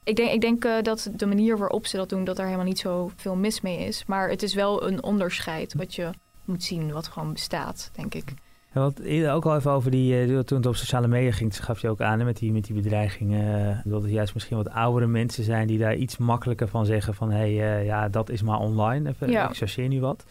[0.05, 2.67] ik denk, ik denk eh, dat de manier waarop ze dat doen, dat daar helemaal
[2.67, 4.03] niet zo veel mis mee is.
[4.07, 6.09] Maar het is wel een onderscheid wat je
[6.45, 8.33] moet zien, wat gewoon bestaat, denk ik.
[8.73, 11.81] Ja, eerder ook al even over die, eh, toen het op sociale media ging, gaf
[11.81, 13.69] je ook aan hè, met die, met die bedreigingen.
[13.69, 17.13] eh, dat het juist misschien wat oudere mensen zijn die daar iets makkelijker van zeggen
[17.13, 19.09] van hé, hey, ja, dat is maar online.
[19.09, 19.49] Even, Ja.
[19.49, 20.23] Ik chargeer nu wat.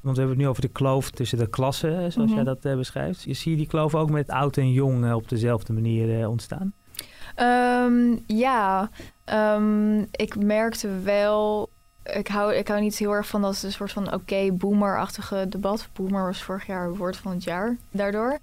[0.00, 2.34] Want we hebben het nu over de kloof tussen de klassen, zoals Mhm.
[2.34, 3.22] jij dat beschrijft.
[3.22, 6.72] Je zie je die kloof ook met oud en jong op dezelfde manier ontstaan?
[7.34, 8.90] Ehm, ja,
[9.28, 11.68] Ehm, ik merkte wel.
[12.04, 15.88] Ik hou, ik hou niet heel erg van dat een soort van oké boomer-achtige debat.
[15.92, 18.38] Boomer was vorig jaar het woord van het jaar daardoor.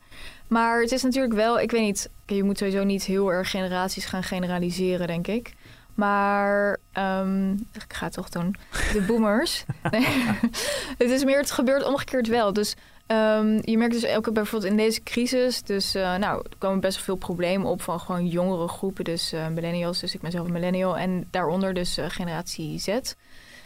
[0.47, 4.05] Maar het is natuurlijk wel, ik weet niet, je moet sowieso niet heel erg generaties
[4.05, 5.53] gaan generaliseren, denk ik.
[5.93, 8.55] Maar ehm, ik ga toch doen.
[8.93, 9.65] De boomers.
[10.97, 12.53] het is meer, het gebeurt omgekeerd wel.
[12.53, 12.75] Dus
[13.07, 16.95] Ehm, je merkt dus ook bijvoorbeeld in deze crisis, dus eh, nou, er komen best
[16.95, 20.45] wel veel problemen op van gewoon jongere groepen, dus eh, millennials, dus ik ben zelf
[20.45, 22.85] een millennial en daaronder dus eh, generatie Z.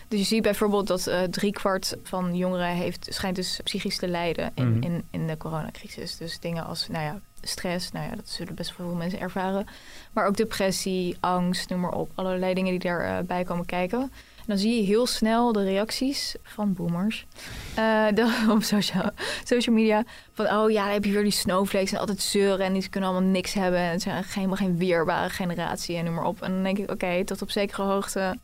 [0.08, 4.70] Dus je ziet bijvoorbeeld dat driekwart van jongeren heeft, schijnt dus psychisch te lijden in,
[4.70, 4.84] Mhm.
[4.84, 6.18] in, in de coronacrisis.
[6.18, 9.68] Dus dingen als, nou ja, stress, nou ja, dat zullen best wel veel mensen ervaren.
[10.14, 12.12] Maar ook depressie, angst, noem maar op.
[12.16, 14.12] Allerlei dingen die daarbij komen kijken.
[14.50, 17.26] Dan zie je heel snel de reacties van boomers
[17.76, 18.08] eh,
[18.56, 19.10] op social,
[19.44, 20.04] social media.
[20.34, 23.10] Van, oh ja, dan heb je weer die snowflakes en altijd zeuren en die kunnen
[23.10, 23.80] allemaal niks hebben.
[23.80, 26.42] En het zijn geen weerbare generatie en noem maar op.
[26.42, 28.38] En dan denk ik, oké, tot op zekere hoogte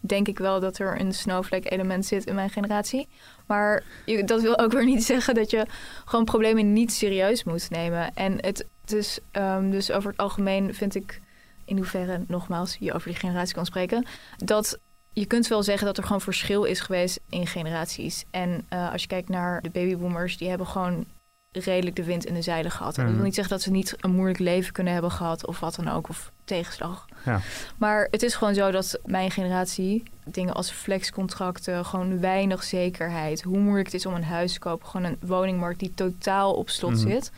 [0.00, 3.08] denk ik wel dat er een snowflake element zit in mijn generatie.
[3.46, 5.66] Maar je- dat wil ook weer niet zeggen dat je
[6.04, 8.14] gewoon problemen niet serieus moet nemen.
[8.14, 11.20] En het, het is ehm, dus over het algemeen vind ik,
[11.64, 14.78] in hoeverre nogmaals je over die generatie kan spreken, dat
[15.18, 18.24] je kunt wel zeggen dat er gewoon verschil is geweest in generaties.
[18.30, 21.04] En uh, als je kijkt naar de babyboomers, die hebben gewoon
[21.52, 22.98] redelijk de wind in de zeilen gehad.
[22.98, 25.60] En dat wil niet zeggen dat ze niet een moeilijk leven kunnen hebben gehad of
[25.60, 27.06] wat dan ook, of tegenslag.
[27.24, 27.40] Ja.
[27.76, 33.58] Maar het is gewoon zo dat mijn generatie dingen als flexcontracten, gewoon weinig zekerheid, hoe
[33.58, 36.90] moeilijk het is om een huis te kopen, gewoon een woningmarkt die totaal op slot
[36.92, 37.08] Mhm.
[37.10, 37.30] zit.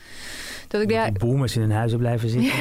[0.68, 2.52] Dat ik ja, boomers in hun huizen blijven zitten.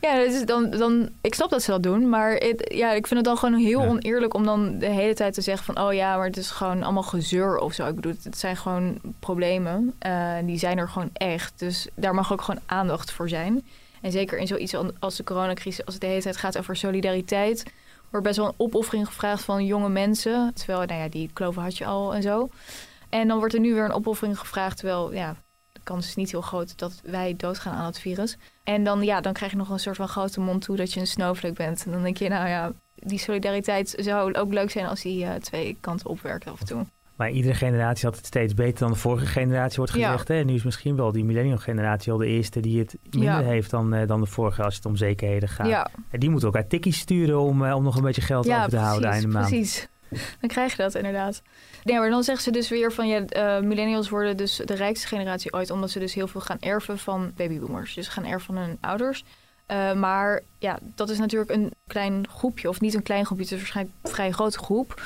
[0.00, 3.18] ja, is dan, dan, ik snap dat ze dat doen, maar het, ja, ik vind
[3.20, 3.86] het dan gewoon heel Ja.
[3.88, 6.82] oneerlijk om dan de hele tijd te zeggen van, oh ja, maar het is gewoon
[6.82, 7.86] allemaal gezeur of zo.
[7.86, 11.52] Ik bedoel, het zijn gewoon problemen, eh, die zijn er gewoon echt.
[11.56, 13.62] Dus daar mag ook gewoon aandacht voor zijn.
[14.00, 17.62] En zeker in zoiets als de coronacrisis, als het de hele tijd gaat over solidariteit,
[18.12, 20.54] wordt best wel een opoffering gevraagd van jonge mensen.
[20.54, 22.48] Terwijl, nou ja, die kloven had je al en zo.
[23.08, 25.36] En dan wordt er nu weer een opoffering gevraagd, terwijl, ja,
[25.72, 28.36] de kans is niet heel groot dat wij doodgaan aan het virus.
[28.64, 31.00] En dan, ja, dan krijg je nog een soort van grote mond toe dat je
[31.00, 31.84] een snowflake bent.
[31.84, 35.34] En dan denk je, nou ja, die solidariteit zou ook leuk zijn als die eh,
[35.34, 36.86] twee kanten opwerkt af en toe.
[37.16, 40.10] Maar iedere generatie had het steeds beter dan de vorige generatie, wordt Ja.
[40.10, 40.28] gezegd.
[40.28, 40.34] Hè?
[40.34, 43.40] En nu is misschien wel die millennial generatie al de eerste die het minder Ja.
[43.40, 45.66] heeft dan, eh, dan de vorige als het om zekerheden gaat.
[45.66, 45.88] Ja.
[46.10, 48.76] En die moeten elkaar tikkies sturen om, eh, om nog een beetje geld over te
[48.76, 49.48] houden precies, einde maand.
[49.48, 49.88] precies.
[50.40, 51.42] Dan krijg je dat inderdaad.
[51.84, 55.06] Nee, maar dan zeggen ze dus weer van ja, eh, millennials worden dus de rijkste
[55.06, 57.94] generatie ooit, omdat ze dus heel veel gaan erven van babyboomers.
[57.94, 59.24] Dus gaan erven van hun ouders.
[59.66, 63.52] Eh, maar ja, dat is natuurlijk een klein groepje, of niet een klein groepje, het
[63.52, 65.02] is waarschijnlijk een vrij grote groep.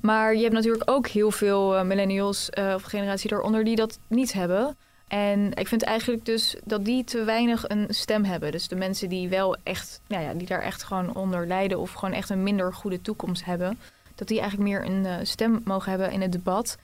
[0.00, 3.98] Maar je hebt natuurlijk ook heel veel eh, millennials eh, of generatie daaronder die dat
[4.06, 4.76] niet hebben.
[5.08, 8.52] En ik vind eigenlijk dus dat die te weinig een stem hebben.
[8.52, 11.92] Dus de mensen die wel echt, nou ja, die daar echt gewoon onder lijden of
[11.92, 13.78] gewoon echt een minder goede toekomst hebben,
[14.14, 16.76] dat die eigenlijk meer een stem mogen hebben in het debat.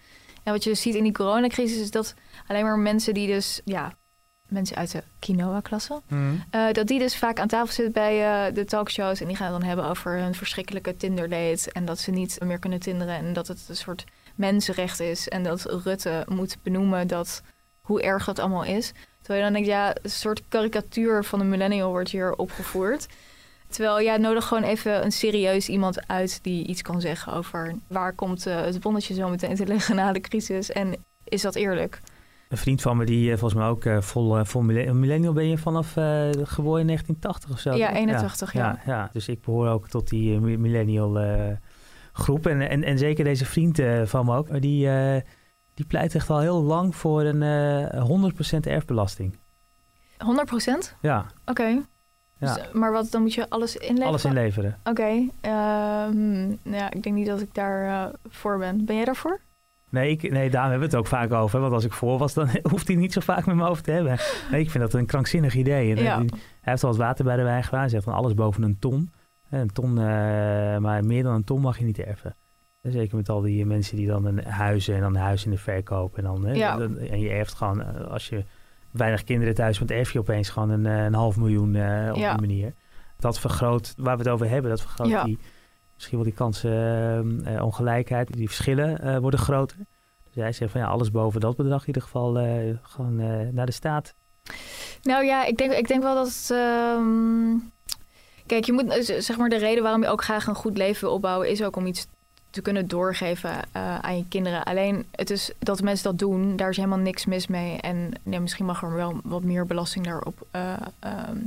[0.42, 2.14] En wat je ziet in die coronacrisis is dat
[2.46, 3.92] alleen maar mensen die dus, ja,
[4.48, 6.34] mensen uit de quinoa-klasse, Mhm.
[6.50, 9.20] eh, dat die dus vaak aan tafel zitten bij eh, de talkshows.
[9.20, 11.72] En die gaan het dan hebben over hun verschrikkelijke Tinder-date.
[11.72, 13.14] En dat ze niet meer kunnen tinderen.
[13.14, 14.04] En dat het een soort
[14.34, 15.28] mensenrecht is.
[15.28, 17.42] En dat Rutte moet benoemen dat,
[17.80, 18.92] hoe erg dat allemaal is.
[19.22, 23.06] Terwijl je dan denkt, ja, een soort karikatuur van een millennial wordt hier opgevoerd.
[23.68, 27.74] Terwijl, ja, nodig gewoon even een serieus iemand uit die iets kan zeggen over...
[27.86, 30.70] waar komt eh, het bonnetje zo meteen te liggen na de crisis.
[30.70, 32.00] En is dat eerlijk?
[32.54, 35.48] Een vriend van me die eh, volgens mij ook eh, vol, eh, vol millennial ben
[35.48, 35.92] je vanaf
[36.42, 37.74] geboren in 1980 of zo.
[37.74, 37.96] Ja, toch?
[37.96, 38.60] 81, ja.
[38.60, 38.92] ja.
[38.92, 39.10] ja.
[39.12, 41.18] Dus ik behoor ook tot die mi- millennial
[42.12, 42.46] groep.
[42.46, 44.60] En, en, en zeker deze vriend van me ook.
[44.60, 44.88] Die,
[45.74, 47.42] die pleit echt al heel lang voor een
[47.92, 49.38] eh 100% erfbelasting.
[50.18, 50.96] 100 procent?
[51.00, 51.62] Ja, Oké.
[51.64, 52.54] ja.
[52.54, 54.06] Dus, maar wat, dan moet je alles inleveren?
[54.06, 54.78] alles inleveren.
[54.84, 55.28] Oké.
[55.40, 58.84] ehm, nou ja, ik denk niet dat ik daar voor ben.
[58.84, 59.40] Ben jij daarvoor?
[59.94, 61.60] Nee, ik, nee, daar hebben we het ook vaak over.
[61.60, 63.90] Want als ik voor was, dan hoeft hij niet zo vaak met me over te
[63.90, 64.18] hebben.
[64.50, 65.90] Nee, ik vind dat een krankzinnig idee.
[65.90, 66.16] En, eh, Ja.
[66.18, 66.28] hij
[66.60, 67.80] heeft al wat water bij de wijn gedaan.
[67.80, 69.10] Hij zegt van alles boven een ton.
[69.50, 70.04] Eh, Een ton, eh,
[70.78, 72.36] maar meer dan een ton mag je niet erven.
[72.82, 75.50] En Zeker met al die mensen die dan een huizen en dan een huis in
[75.50, 76.16] de verkoop.
[76.18, 76.76] En, dan, hè, Ja.
[76.76, 78.44] dan- en je erft gewoon, als je
[78.90, 81.68] weinig kinderen thuis bent, erf je opeens gewoon een, een half miljoen
[82.10, 82.30] op Ja.
[82.36, 82.74] die manier.
[83.18, 85.38] Dat vergroot, waar we het over hebben, dat vergroot die,
[85.94, 89.76] misschien wel die kansen, eh, eh, ongelijkheid, die verschillen eh, worden groter.
[90.24, 93.16] Dus hij zegt van ja, alles boven dat bedrag in ieder geval eh, gewoon
[93.54, 94.14] naar de staat.
[95.02, 97.56] Nou ja, ik denk, ik denk wel dat ehm,
[98.46, 101.14] Kijk, je moet, zeg maar, de reden waarom je ook graag een goed leven wil
[101.14, 101.50] opbouwen...
[101.50, 102.06] is ook om iets
[102.50, 103.50] te kunnen doorgeven
[104.00, 104.64] aan je kinderen.
[104.64, 107.80] Alleen, het is dat mensen dat doen, daar is helemaal niks mis mee.
[107.80, 111.38] En nee, misschien mag er wel wat meer belasting daarop eh, ehm,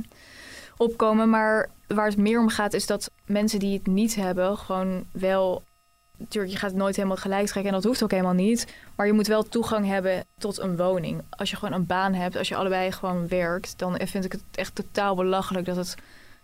[0.78, 1.30] opkomen.
[1.30, 4.56] Maar waar het meer om gaat, is dat mensen die het niet hebben...
[4.58, 5.62] gewoon wel...
[6.16, 8.74] Natuurlijk, je gaat het nooit helemaal gelijk trekken en dat hoeft ook helemaal niet.
[8.94, 11.22] Maar je moet wel toegang hebben tot een woning.
[11.30, 14.42] Als je gewoon een baan hebt, als je allebei gewoon werkt, dan vind ik het
[14.54, 15.94] echt totaal belachelijk dat het,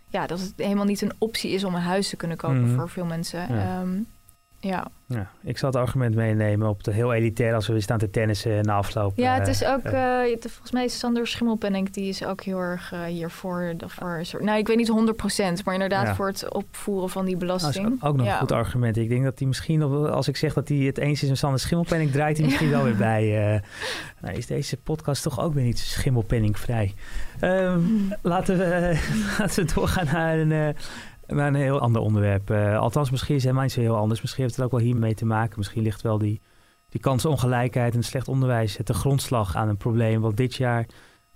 [0.07, 2.75] ja, dat het helemaal niet een optie is om een huis te kunnen kopen Mhm.
[2.75, 3.39] voor veel mensen.
[3.55, 3.79] Ja.
[3.79, 3.97] Ehm,
[4.67, 4.87] ja.
[5.07, 8.09] Ja, ik zal het argument meenemen op de heel elitair als we weer staan te
[8.09, 9.11] tennissen na afloop.
[9.15, 12.59] ja, het eh, is ook, het- volgens mij is Sander Schimmelpenninck, die is ook heel
[12.59, 13.73] erg eh, hiervoor.
[13.87, 16.15] Voor nou, ik weet niet 100%, maar inderdaad Ja.
[16.15, 18.03] voor het opvoeren van die dat is belasting.
[18.03, 18.31] ook nog ja.
[18.33, 18.97] een goed argument.
[18.97, 21.59] Ik denk dat hij misschien, als ik zeg dat hij het eens is met Sander
[21.59, 23.61] Schimmelpenning, draait hij misschien wel weer bij.
[24.21, 26.93] nou, is deze podcast toch ook weer niet schimmelpenningvrij.
[27.39, 27.79] Ehm,
[28.21, 28.99] laten, we,
[29.39, 30.75] laten we doorgaan naar een,
[31.27, 32.49] eh, naar een heel ander onderwerp.
[32.49, 34.21] Eh, althans, misschien niet zo heel anders.
[34.21, 35.53] Misschien heeft het ook wel hiermee te maken.
[35.57, 36.41] Misschien ligt wel die,
[36.89, 40.85] die kansenongelijkheid en slecht onderwijs ten grondslag aan een probleem wat dit jaar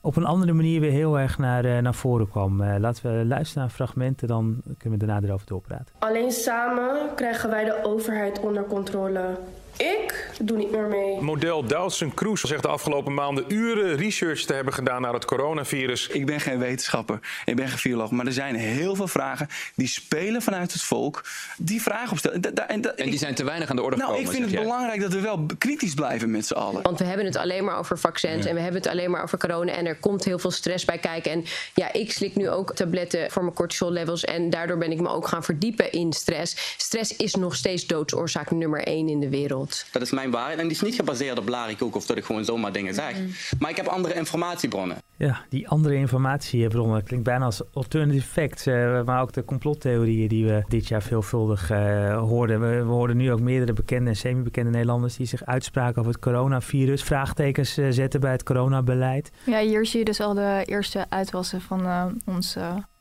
[0.01, 2.61] op een andere manier weer heel erg naar, eh, naar voren kwam.
[2.61, 5.95] Eh, laten we luisteren naar fragmenten, dan kunnen we daarna erover doorpraten.
[5.99, 9.37] Alleen samen krijgen wij de overheid onder controle.
[9.79, 11.21] Ik doe niet meer mee.
[11.21, 16.07] Model Doutzen Kroes zegt de afgelopen maanden uren research te hebben gedaan naar het coronavirus.
[16.07, 19.87] Ik ben geen wetenschapper, ik ben geen viroloog, maar er zijn heel veel vragen die
[19.87, 21.23] spelen vanuit het volk.
[21.57, 22.41] Die vragen opstellen.
[22.41, 24.29] Da- da- en, da- En die zijn te weinig aan de orde nou, gekomen.
[24.29, 24.63] ik vind het jij.
[24.63, 26.81] belangrijk dat we wel kritisch blijven met z'n allen.
[26.81, 29.37] Want we hebben het alleen maar over vaccins en we hebben het alleen maar over
[29.37, 29.71] corona.
[29.71, 31.31] En er komt heel veel stress bij kijken.
[31.31, 34.23] En ja, ik slik nu ook tabletten voor mijn cortisol levels.
[34.25, 36.73] En daardoor ben ik me ook gaan verdiepen in stress.
[36.77, 39.67] Stress is nog steeds doodsoorzaak nummer één in de wereld.
[39.91, 42.45] Dat is mijn waarheid en die is niet gebaseerd op larikoek of dat ik gewoon
[42.45, 43.15] zomaar dingen zeg.
[43.59, 44.97] Maar ik heb andere informatiebronnen.
[45.17, 48.65] Ja, die andere informatiebronnen klinkt bijna als alternative facts.
[48.65, 52.59] eh, maar ook de complottheorieën die we dit jaar veelvuldig eh, hoorden.
[52.59, 56.21] We, we hoorden nu ook meerdere bekende en semi-bekende Nederlanders die zich uitspraken over het
[56.21, 57.03] coronavirus.
[57.03, 59.31] Vraagtekens eh, zetten bij het coronabeleid.
[59.45, 62.57] Ja, hier zie je dus al de eerste uitwassen van eh, ons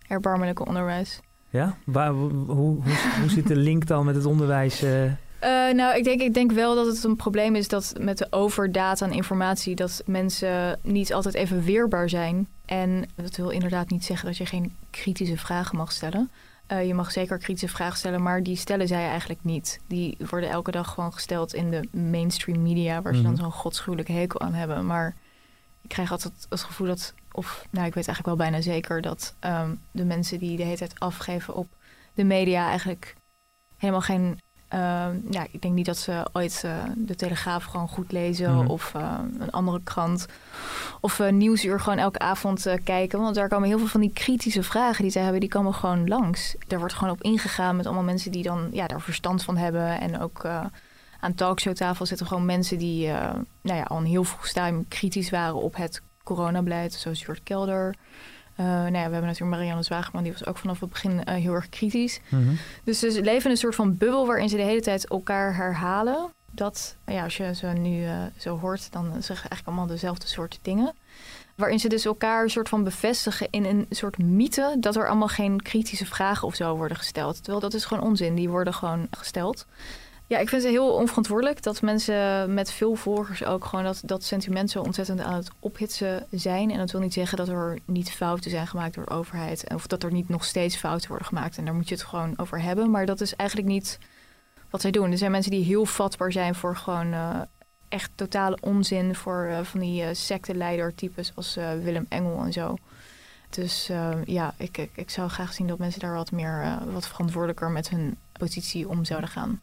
[0.09, 1.21] erbarmelijke onderwijs.
[1.51, 1.77] Ja?
[1.85, 2.83] Waar, hoe, hoe,
[3.21, 4.85] hoe zit de link dan met het onderwijs?
[5.39, 5.75] Eh?
[5.75, 9.07] Nou, ik denk, ik denk wel dat het een probleem is dat met de overdata
[9.07, 12.49] en informatie dat mensen niet altijd even weerbaar zijn.
[12.67, 16.31] En dat wil inderdaad niet zeggen dat je geen kritische vragen mag stellen.
[16.67, 19.81] Eh, je mag zeker kritische vragen stellen, maar die stellen zij eigenlijk niet.
[19.87, 23.41] Die worden elke dag gewoon gesteld in de mainstream media, waar ze dan Mhm.
[23.41, 24.87] zo'n godschuwelijke hekel aan hebben.
[24.87, 25.17] Maar
[25.83, 29.35] ik krijg altijd het gevoel dat, of nou, ik weet eigenlijk wel bijna zeker dat
[29.39, 31.67] ehm, de mensen die de hele tijd afgeven op
[32.15, 33.15] de media eigenlijk
[33.77, 34.39] helemaal geen.
[34.69, 38.67] Ehm, ja, ik denk niet dat ze ooit eh, de Telegraaf gewoon goed lezen Mhm.
[38.67, 40.27] of eh, een andere krant
[41.01, 43.21] of uh, Nieuwsuur gewoon elke avond eh, kijken.
[43.21, 46.09] Want daar komen heel veel van die kritische vragen die ze hebben, die komen gewoon
[46.09, 46.55] langs.
[46.67, 50.01] Daar wordt gewoon op ingegaan met allemaal mensen die dan ja, daar verstand van hebben.
[50.01, 50.65] En ook eh,
[51.21, 55.31] aan talkshowtafel zitten gewoon mensen die eh, nou ja, al een heel vroeg stadium kritisch
[55.31, 56.93] waren op het coronabeleid.
[56.93, 57.95] Zoals Jort Kelder.
[58.59, 61.35] Eh, nou ja, we hebben natuurlijk Marianne Zwageman, die was ook vanaf het begin eh,
[61.35, 62.21] heel erg kritisch.
[62.85, 66.33] Dus ze leven in een soort van bubbel waarin ze de hele tijd elkaar herhalen.
[66.51, 70.27] Dat, ja, als je ze nu eh, zo hoort, dan zeggen ze eigenlijk allemaal dezelfde
[70.27, 70.95] soort dingen.
[71.55, 75.29] Waarin ze dus elkaar een soort van bevestigen in een soort mythe dat er allemaal
[75.29, 77.37] geen kritische vragen of zo worden gesteld.
[77.37, 79.67] Terwijl dat is gewoon onzin, die worden gewoon gesteld.
[80.29, 84.25] Ja, ik vind het heel onverantwoordelijk dat mensen met veel volgers ook gewoon dat, dat
[84.25, 86.71] sentiment zo ontzettend aan het ophitsen zijn.
[86.71, 89.75] En dat wil niet zeggen dat er niet fouten zijn gemaakt door de overheid.
[89.75, 91.59] Of dat er niet nog steeds fouten worden gemaakt.
[91.59, 92.91] En daar moet je het gewoon over hebben.
[92.91, 93.99] Maar dat is eigenlijk niet
[94.71, 95.11] wat zij doen.
[95.11, 97.41] Er zijn mensen die heel vatbaar zijn voor gewoon uh,
[97.89, 99.15] echt totale onzin.
[99.15, 102.77] Voor uh, van die uh, secteleider-types als Willem Engel en zo.
[103.51, 103.91] Dus
[104.25, 108.17] ja, ik, ik, zou graag zien dat mensen daar wat meer, wat verantwoordelijker met hun
[108.33, 109.61] positie om zouden gaan.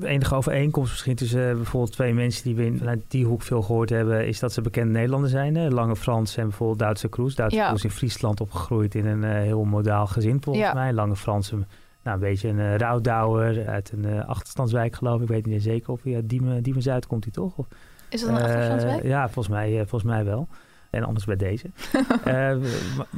[0.00, 3.42] De enige overeenkomst misschien tussen uh, bijvoorbeeld twee mensen die we in, vanuit die hoek
[3.42, 5.72] veel gehoord hebben, is dat ze bekende Nederlanders zijn.
[5.72, 7.34] Lange Frans en bijvoorbeeld Duitse Kroes.
[7.34, 7.68] Duitse ja.
[7.68, 10.72] Kroes in Friesland opgegroeid in een uh, heel modaal gezin volgens ja.
[10.72, 10.92] mij.
[10.92, 11.64] Lange Frans, een,
[12.02, 15.22] nou, een beetje een uh, rouwdouwer uit een uh, achterstandswijk geloof ik.
[15.22, 17.56] Ik weet niet zeker of hij uit Diemen, Diemen Zuid komt hij toch?
[17.56, 17.66] Of,
[18.08, 19.02] is dat een achterstandswijk?
[19.02, 20.48] Ja, volgens mij, volgens mij wel.
[20.96, 21.70] En anders bij deze.
[22.26, 22.56] uh,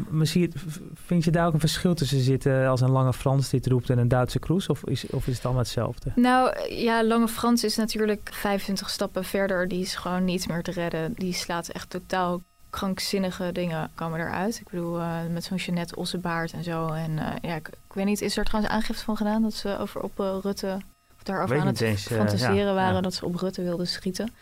[0.09, 0.53] misschien
[0.95, 3.99] vind je daar ook een verschil tussen zitten als een lange Frans dit roept en
[3.99, 4.69] een Duitse Kroes?
[4.69, 6.13] Of is, of is het allemaal hetzelfde?
[6.15, 9.69] Nou ja, lange Frans is natuurlijk 25 stappen verder.
[9.69, 11.13] Die is gewoon niet meer te redden.
[11.13, 14.59] Die slaat echt totaal krankzinnige dingen komen eruit.
[14.61, 16.87] Ik bedoel, uh, met zo'n Jeannette Ossebaard en zo.
[16.87, 19.79] En uh, ja, ik, ik, weet niet, is er trouwens aangifte van gedaan dat ze
[19.79, 20.79] over op uh, Rutte
[21.17, 23.01] of daarover aan het eens, fantaseren ja, waren ja.
[23.01, 24.33] dat ze op Rutte wilden schieten?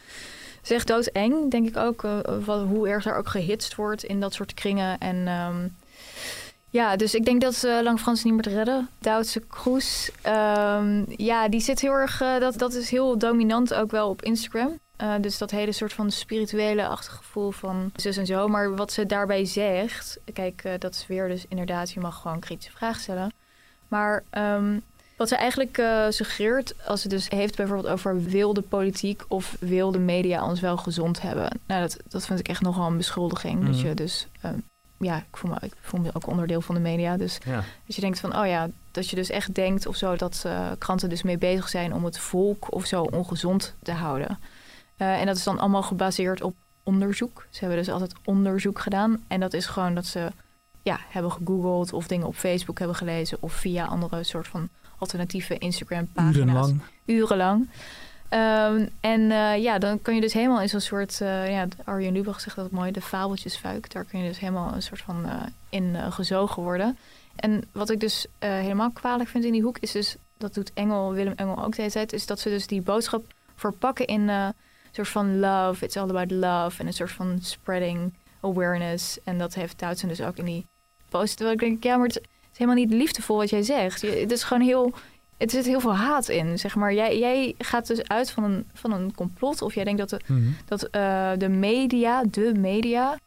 [0.70, 4.35] Echt doodeng, denk ik ook, uh, wat, hoe erg daar ook gehitst wordt in dat
[4.35, 4.98] soort kringen.
[4.98, 5.76] En um,
[6.70, 8.88] ja, dus ik denk dat uh, Lang Frans niet meer te redden.
[8.98, 13.90] Duitse Kroes, um, ja, die zit heel erg, uh, dat, dat is heel dominant ook
[13.90, 14.79] wel op Instagram.
[15.20, 18.48] Dus dat hele soort van spirituele achtergevoel van zus en zo.
[18.48, 22.72] Maar wat ze daarbij zegt, kijk, dat is weer dus inderdaad, je mag gewoon kritische
[22.72, 23.33] vragen stellen.
[23.88, 24.83] Maar um,
[25.16, 29.98] wat ze eigenlijk uh, suggereert, als ze dus heeft bijvoorbeeld over wilde politiek of wilde
[29.98, 31.50] media ons wel gezond hebben.
[31.66, 33.61] Nou, dat, dat vind ik echt nogal een beschuldiging.
[33.61, 33.66] Mm.
[33.66, 34.50] Dat je dus, uh,
[34.98, 37.16] ja, ik voel, me, ik voel me ook onderdeel van de media.
[37.16, 37.64] Dus ja.
[37.87, 40.70] dat je denkt van, oh ja, dat je dus echt denkt of zo dat uh,
[40.79, 44.38] kranten dus mee bezig zijn om het volk of zo ongezond te houden.
[44.98, 47.46] Uh, en dat is dan allemaal gebaseerd op onderzoek.
[47.50, 49.24] Ze hebben dus altijd onderzoek gedaan.
[49.29, 50.29] En dat is gewoon dat ze
[50.83, 55.59] ja, hebben gegoogeld of dingen op Facebook hebben gelezen of via andere soort van alternatieve
[55.59, 56.37] Instagram-pagina's.
[56.37, 56.80] Urenlang.
[57.04, 57.68] Urenlang.
[58.30, 61.20] Um, en uh, ja, dan kan je dus helemaal in zo'n soort...
[61.22, 63.92] Uh, ja, Arjen Lubach zegt dat mooi, de fabeltjesfuik.
[63.92, 66.98] Daar kun je dus helemaal een soort van uh, in gezogen worden.
[67.37, 69.79] En wat ik dus helemaal kwalijk vind in die hoek...
[69.79, 72.12] is dus, dat doet Engel, Willem Engel ook de hele tijd...
[72.12, 73.25] is dat ze dus die boodschap
[73.56, 74.54] verpakken in een
[74.92, 75.85] soort van love.
[75.85, 76.81] It's all about love.
[76.81, 79.18] En een soort van spreading awareness.
[79.25, 80.66] En dat heeft Duitsen dus ook in die
[81.08, 81.37] post.
[81.37, 82.21] Terwijl ik denk, ja, maar het
[82.57, 84.00] is helemaal niet liefdevol wat jij zegt.
[84.00, 84.92] Je, het is gewoon heel
[85.37, 86.94] het zit heel veel haat in, zeg maar.
[86.94, 89.63] Jij, jij gaat dus uit van een, van een complot.
[89.63, 90.50] Of jij denkt dat de, Mhm.
[90.65, 93.19] dat, eh, de media, de media...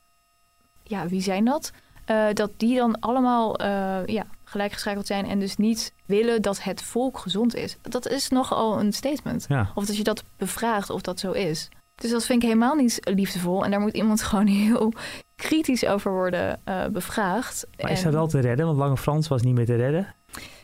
[0.83, 1.71] Ja, wie zijn dat?
[2.05, 5.25] Eh, dat die dan allemaal eh, ja, gelijkgeschakeld zijn...
[5.25, 7.77] en dus niet willen dat het volk gezond is.
[7.81, 9.45] Dat is nogal een statement.
[9.49, 9.71] Ja.
[9.75, 11.69] Of dat je dat bevraagt of dat zo is.
[11.99, 13.63] Dus dat vind ik helemaal niet liefdevol.
[13.63, 14.93] En daar moet iemand gewoon heel
[15.35, 17.67] kritisch over worden eh, bevraagd.
[17.81, 18.65] Maar is hij wel te redden?
[18.65, 20.15] Want Lange Frans was niet meer te redden.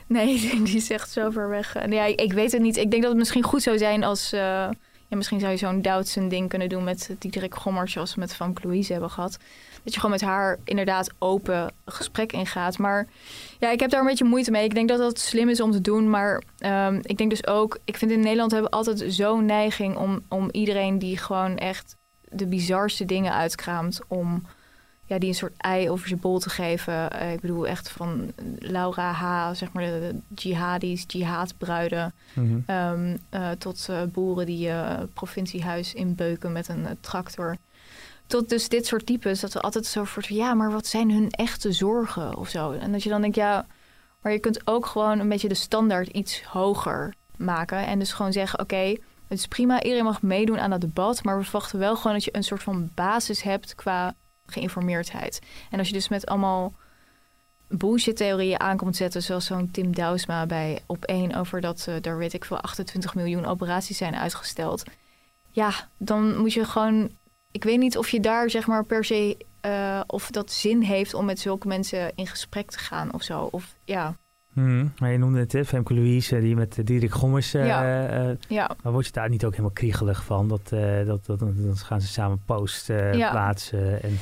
[0.07, 1.75] Nee, die echt zo ver weg.
[1.75, 2.77] En ja, ik, ik weet het niet.
[2.77, 4.33] Ik denk dat het misschien goed zou zijn als...
[4.33, 4.69] eh,
[5.08, 7.91] ja, misschien zou je zo'n Doutzen ding kunnen doen met Diederik Gommers...
[7.91, 9.38] zoals we met Van Louise hebben gehad.
[9.84, 12.78] Dat je gewoon met haar inderdaad open gesprek ingaat.
[12.78, 13.08] Maar
[13.60, 14.64] ja, ik heb daar een beetje moeite mee.
[14.64, 16.10] Ik denk dat dat slim is om te doen.
[16.10, 17.80] Maar ehm, ik denk dus ook...
[17.84, 19.97] Ik vind in Nederland hebben we altijd zo'n neiging...
[19.97, 23.99] Om, om iedereen die gewoon echt de bizarste dingen uitkraamt...
[24.08, 24.43] om
[25.06, 27.12] ja, die een soort ei over zijn bol te geven.
[27.12, 32.14] Eh, ik bedoel echt van Laura H., zeg maar de, jihadis, jihadbruiden...
[32.66, 37.58] Eh, tot eh, boeren die eh provinciehuis inbeuken met een tractor.
[38.28, 40.24] Tot dus dit soort types, dat we altijd zo voor...
[40.28, 42.72] ja, maar wat zijn hun echte zorgen of zo?
[42.72, 43.66] En dat je dan denkt, ja,
[44.22, 47.86] maar je kunt ook gewoon een beetje de standaard iets hoger maken.
[47.86, 48.97] En dus gewoon zeggen, oké,
[49.28, 51.24] het is prima, iedereen mag meedoen aan dat debat...
[51.24, 55.41] maar we verwachten wel gewoon dat je een soort van basis hebt qua geïnformeerdheid.
[55.71, 56.73] En als je dus met allemaal
[57.67, 59.23] bullshit-theorieën aankomt zetten...
[59.23, 63.45] zoals zo'n Tim Douwsma bij Op1 over dat eh er, weet ik veel, 28 miljoen
[63.45, 64.83] operaties zijn uitgesteld...
[65.51, 67.09] ja, dan moet je gewoon...
[67.51, 69.37] Ik weet niet of je daar zeg maar per se...
[69.61, 73.47] eh, of dat zin heeft om met zulke mensen in gesprek te gaan of zo.
[73.51, 74.15] Of ja,
[74.56, 74.86] Mhm.
[74.99, 77.53] Maar je noemde het, hè, Femke Louise, die met eh, Diederik Gommers...
[77.53, 78.08] eh, Ja.
[78.08, 78.70] eh, Ja.
[78.84, 80.47] Maar word je daar niet ook helemaal kriegelig van?
[80.47, 83.32] Dat, eh, dat, dat, dan gaan ze samen post eh, Ja.
[83.32, 84.03] plaatsen.
[84.03, 84.18] En,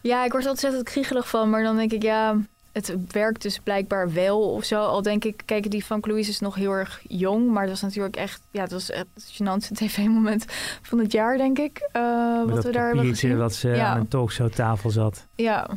[0.00, 1.50] Ja, ik word er ontzettend kriegelig van.
[1.50, 2.36] Maar dan denk ik, ja,
[2.72, 4.80] het werkt dus blijkbaar wel of zo.
[4.80, 7.50] Al denk ik, kijk, die van Louise is nog heel erg jong.
[7.50, 10.44] Maar dat is natuurlijk echt, ja, dat was echt het gênantste tv-moment
[10.82, 11.88] van het jaar, denk ik.
[11.92, 12.02] eh,
[12.38, 13.36] met wat dat we daar hebben gezien.
[13.38, 13.86] wat ze ja.
[13.86, 15.26] aan een talkshowtafel zat.
[15.34, 15.68] Ja,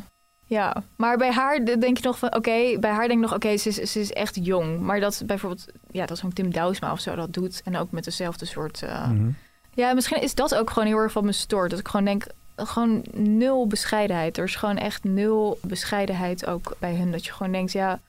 [0.48, 0.82] ja.
[0.96, 3.68] Maar bij haar denk je nog van, oké, bij haar denk ik nog, oké, ze,
[3.68, 4.80] is, ze is echt jong.
[4.80, 7.60] Maar dat bijvoorbeeld, ja, dat zo'n Tim Douwsma of zo dat doet.
[7.64, 8.82] En ook met dezelfde soort...
[8.82, 9.30] eh, Mhm.
[9.74, 11.70] Ja, misschien is dat ook gewoon heel erg van me stoort.
[11.70, 12.26] Dat ik gewoon denk,
[12.56, 14.38] gewoon nul bescheidenheid.
[14.38, 17.12] Er is gewoon echt nul bescheidenheid ook bij hun.
[17.12, 18.00] Dat je gewoon denkt, ja...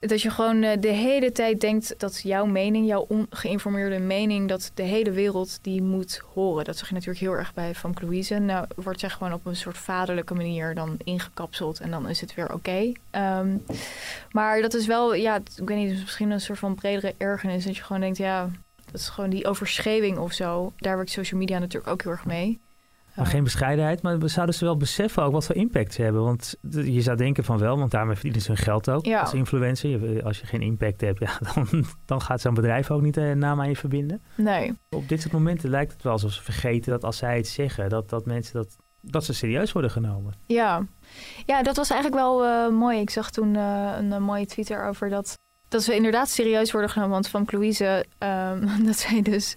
[0.00, 4.48] Dat je gewoon eh, de hele tijd denkt dat jouw mening, jouw ongeïnformeerde mening...
[4.48, 6.64] dat de hele wereld die moet horen.
[6.64, 8.38] Dat zag je natuurlijk heel erg bij Van Louise.
[8.38, 11.80] Nou wordt zij gewoon op een soort vaderlijke manier dan ingekapseld.
[11.80, 12.92] En dan is het weer oké.
[13.10, 13.56] Ehm,
[14.30, 17.64] maar dat is wel, ja, ik weet niet, misschien een soort van bredere ergernis.
[17.64, 18.50] Dat je gewoon denkt, ja,
[18.84, 20.72] dat is gewoon die overschreeuwing of zo.
[20.76, 22.58] Daar werkt social media natuurlijk ook heel erg mee.
[23.18, 26.22] Maar geen bescheidenheid, maar we zouden ze wel beseffen ook wat voor impact ze hebben.
[26.24, 29.20] Want je zou denken van wel, want daarmee verdienen ze hun geld ook Ja.
[29.20, 29.90] als influencer.
[29.90, 33.32] Je- Als je geen impact hebt, ja, dan, dan gaat zo'n bedrijf ook niet de
[33.36, 34.22] naam aan je verbinden.
[34.34, 34.78] Nee.
[34.90, 37.88] Op dit soort momenten lijkt het wel alsof ze vergeten dat als zij iets zeggen,
[37.88, 40.34] dat, dat mensen dat, dat ze serieus worden genomen.
[40.46, 40.86] Ja.
[41.46, 43.00] ja, dat was eigenlijk wel eh, mooi.
[43.00, 45.38] Ik zag toen eh, een, eh, mooie tweet erover dat,
[45.68, 47.12] dat we inderdaad serieus worden genomen.
[47.14, 49.56] Want van Louise, ehm, dat zij dus...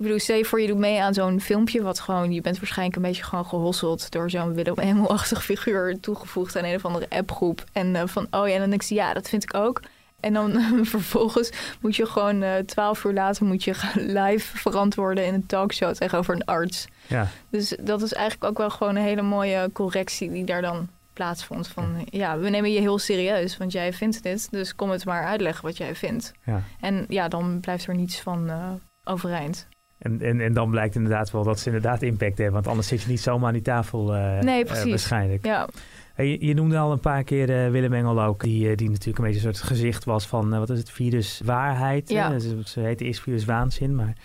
[0.00, 1.82] Ik bedoel, stel je voor je doet mee aan zo'n filmpje...
[1.82, 4.10] wat gewoon, je bent waarschijnlijk een beetje gewoon gehosseld...
[4.10, 7.64] door zo'n Willem Hemel-achtig figuur toegevoegd aan een of andere appgroep.
[7.72, 9.80] En eh, van, oh ja, en dan denk ik, ja, dat vind ik ook.
[10.20, 10.60] En dan
[10.94, 13.46] vervolgens moet je gewoon eh, twaalf uur later...
[13.46, 13.74] moet je
[14.20, 16.86] live verantwoorden in een talkshow tegenover een arts.
[17.06, 17.28] Ja.
[17.50, 21.68] Dus dat is eigenlijk ook wel gewoon een hele mooie correctie die daar dan plaatsvond.
[21.68, 24.50] Van ja, we nemen je heel serieus, want jij vindt dit.
[24.50, 26.32] Dus kom het maar uitleggen wat jij vindt.
[26.44, 26.62] Ja.
[26.80, 28.70] En ja, dan blijft er niets van eh,
[29.04, 29.68] overeind.
[30.00, 32.54] En, en, en dan blijkt inderdaad wel dat ze inderdaad impact hebben.
[32.54, 34.88] Want anders zit je niet zomaar aan die tafel eh, Nee, eh, precies.
[34.88, 35.44] waarschijnlijk.
[35.44, 35.68] Ja.
[36.14, 38.42] Hey, je, je noemde al een paar keer eh, Willem Engel ook.
[38.42, 42.08] Die, die natuurlijk een beetje een soort gezicht was van, wat is het, virus waarheid.
[42.08, 42.38] Ja.
[42.38, 44.16] Ze, ze heette eerst virus waanzin, maar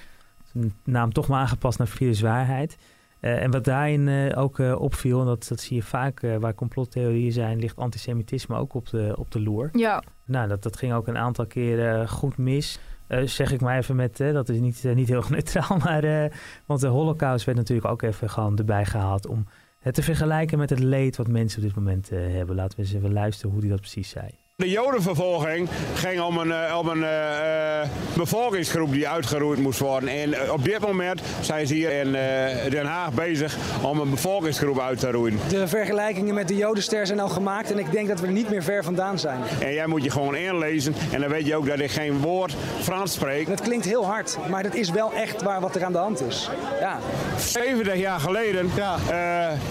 [0.52, 2.78] zijn naam toch maar aangepast naar virus waarheid.
[3.20, 7.78] En wat daarin ook opviel, en dat, dat zie je vaak waar complottheorieën zijn, ligt
[7.78, 9.70] antisemitisme ook op de, op de loer.
[9.74, 10.04] Ja.
[10.26, 12.80] Nou, dat, dat ging ook een aantal keren goed mis.
[13.08, 16.32] Eh, zeg ik maar even met, eh, dat is niet, eh, niet heel neutraal, maar
[16.66, 19.46] want de holocaust werd natuurlijk ook even gewoon erbij gehaald om
[19.80, 22.56] het te vergelijken met het leed wat mensen op dit moment hebben.
[22.56, 24.45] Laten we eens even luisteren hoe hij dat precies zei.
[24.58, 30.10] De jodenvervolging ging om een, eh, om een eh, eh, bevolkingsgroep die uitgeroeid moest worden.
[30.10, 34.80] En op dit moment zijn ze hier in eh, Den Haag bezig om een bevolkingsgroep
[34.80, 35.40] uit te roeien.
[35.50, 38.50] De vergelijkingen met de Jodenster zijn al gemaakt en ik denk dat we er niet
[38.50, 39.40] meer ver vandaan zijn.
[39.60, 42.56] En jij moet je gewoon inlezen en dan weet je ook dat ik geen woord
[42.82, 43.48] Frans spreek.
[43.48, 46.22] Dat klinkt heel hard, maar dat is wel echt waar wat er aan de hand
[46.28, 46.50] is.
[46.80, 47.00] Ja.
[47.40, 48.94] 70 jaar geleden eh,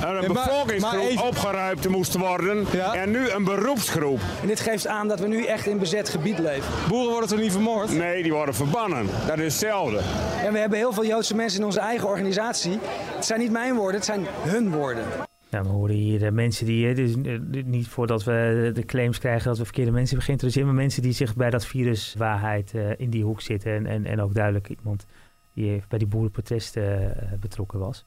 [0.01, 4.21] een maar- bevolkingsgroep maar even- opgeruimd moest worden en nu een beroepsgroep.
[4.41, 6.89] En dit geeft aan dat we nu echt in bezet gebied leven.
[6.89, 7.93] Boeren worden toch niet vermoord?
[7.93, 9.07] Nee, die worden verbannen.
[9.27, 9.99] Dat is hetzelfde.
[10.47, 12.79] En we hebben heel veel Joodse mensen in onze eigen organisatie.
[13.15, 15.05] Het zijn niet mijn woorden, het zijn hun woorden.
[15.49, 19.19] Ja, we horen hier eh, mensen die, eh, dus, eh, niet voordat we de claims
[19.19, 22.75] krijgen dat we verkeerde mensen hebben geïnteresseerd, maar mensen die zich bij dat virus waarheid
[22.75, 23.73] eh, in die hoek zitten.
[23.75, 25.07] En, en, en ook duidelijk iemand
[25.55, 28.05] die bij die boerenprotesten eh, betrokken was.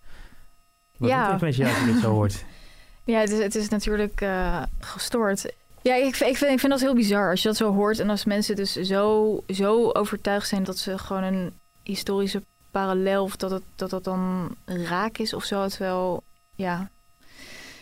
[0.98, 1.24] Wat Ja.
[1.24, 2.46] doet het met jou als je dit zo hoort?
[3.04, 5.54] Ja, het is, het is natuurlijk eh, gestoord.
[5.88, 8.00] Ja, ik, vind- ik, vind, ik vind dat heel bizar als je dat zo hoort.
[8.00, 13.24] En als mensen dus zo, zo overtuigd zijn dat ze gewoon een historische parallel...
[13.24, 15.68] of dat het, dat dat dan raak is of zo.
[15.68, 16.24] Terwijl,
[16.56, 16.90] ja...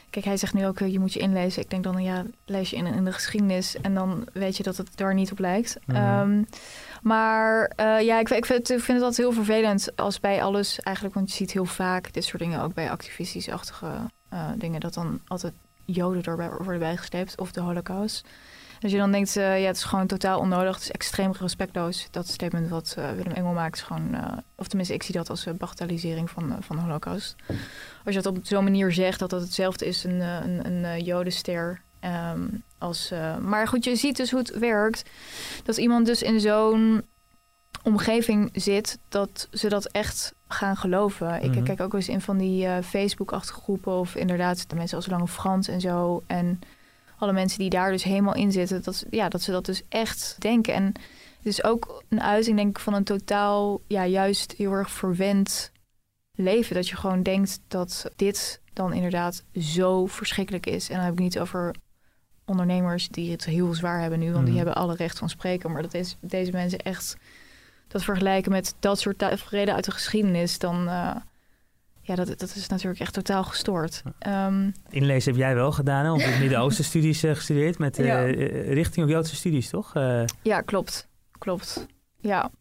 [0.09, 1.61] Kijk, hij zegt nu ook, eh, je moet je inlezen.
[1.61, 3.75] Ik denk dan, ja, lees je in, in de geschiedenis...
[3.81, 5.77] en dan weet je dat het daar niet op lijkt.
[5.85, 5.97] Mhm.
[5.97, 6.43] Ehm,
[7.01, 10.79] maar eh, ja, ik, ik, vind, ik vind het altijd heel vervelend als bij alles
[10.79, 11.15] eigenlijk...
[11.15, 13.91] want je ziet heel vaak dit soort dingen ook bij activistisch-achtige
[14.29, 14.79] eh, dingen...
[14.79, 15.53] dat dan altijd
[15.85, 18.27] Joden erbij worden bijgesleept of de holocaust.
[18.81, 20.73] Als je dan denkt, eh, ja, het is gewoon totaal onnodig.
[20.73, 22.07] Het is extreem respectloos.
[22.11, 24.13] Dat statement wat eh, Willem Engel maakt is gewoon...
[24.13, 27.35] eh, of tenminste, ik zie dat als een bagatellisering van, van de holocaust.
[28.05, 31.81] Als je dat op zo'n manier zegt, dat dat hetzelfde is, een, een, een jodenster...
[31.99, 35.09] ehm, als, maar goed, je ziet dus hoe het werkt.
[35.63, 37.05] Dat iemand dus in zo'n
[37.83, 41.43] omgeving zit, dat ze dat echt gaan geloven.
[41.43, 41.63] Ik Mhm.
[41.63, 43.93] kijk ook eens in van die eh, Facebook-achtige groepen...
[43.93, 46.23] of inderdaad de mensen als Lange Frans en zo...
[46.27, 46.59] en
[47.17, 48.83] alle mensen die daar dus helemaal in zitten...
[48.83, 50.73] dat, ja, dat ze dat dus echt denken.
[50.73, 50.83] En
[51.37, 53.81] het is ook een uiting, denk ik, van een totaal...
[53.87, 55.71] ja, juist heel erg verwend
[56.35, 56.75] leven.
[56.75, 60.89] Dat je gewoon denkt dat dit dan inderdaad zo verschrikkelijk is.
[60.89, 61.75] En dan heb ik niet over
[62.45, 64.25] ondernemers die het heel zwaar hebben nu...
[64.31, 64.65] want die Mhm.
[64.65, 65.71] hebben alle recht van spreken.
[65.71, 67.17] Maar dat is deze mensen echt
[67.87, 71.15] dat vergelijken met dat soort tafereelen uit de geschiedenis, dan uh,
[72.01, 74.03] ja, dat, dat is natuurlijk echt totaal gestoord.
[74.27, 76.23] Um, Inlezen heb jij wel gedaan, hè?
[76.23, 78.23] Het Midden-Oosten studies uh, gestudeerd met Ja.
[78.23, 79.93] richting op Joodse studies, toch?
[80.41, 81.07] Ja, klopt.
[81.37, 81.85] Klopt.
[82.25, 82.51] Ja.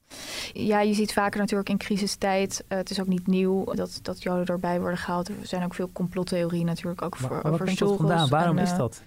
[0.53, 2.65] ja, je ziet vaker natuurlijk in crisistijd.
[2.69, 5.29] Uh, het is ook niet nieuw dat, dat Joden erbij worden gehaald.
[5.29, 8.29] Er zijn ook veel complottheorieën natuurlijk ook maar, voor, over?
[8.29, 9.03] Waarom en, is dat?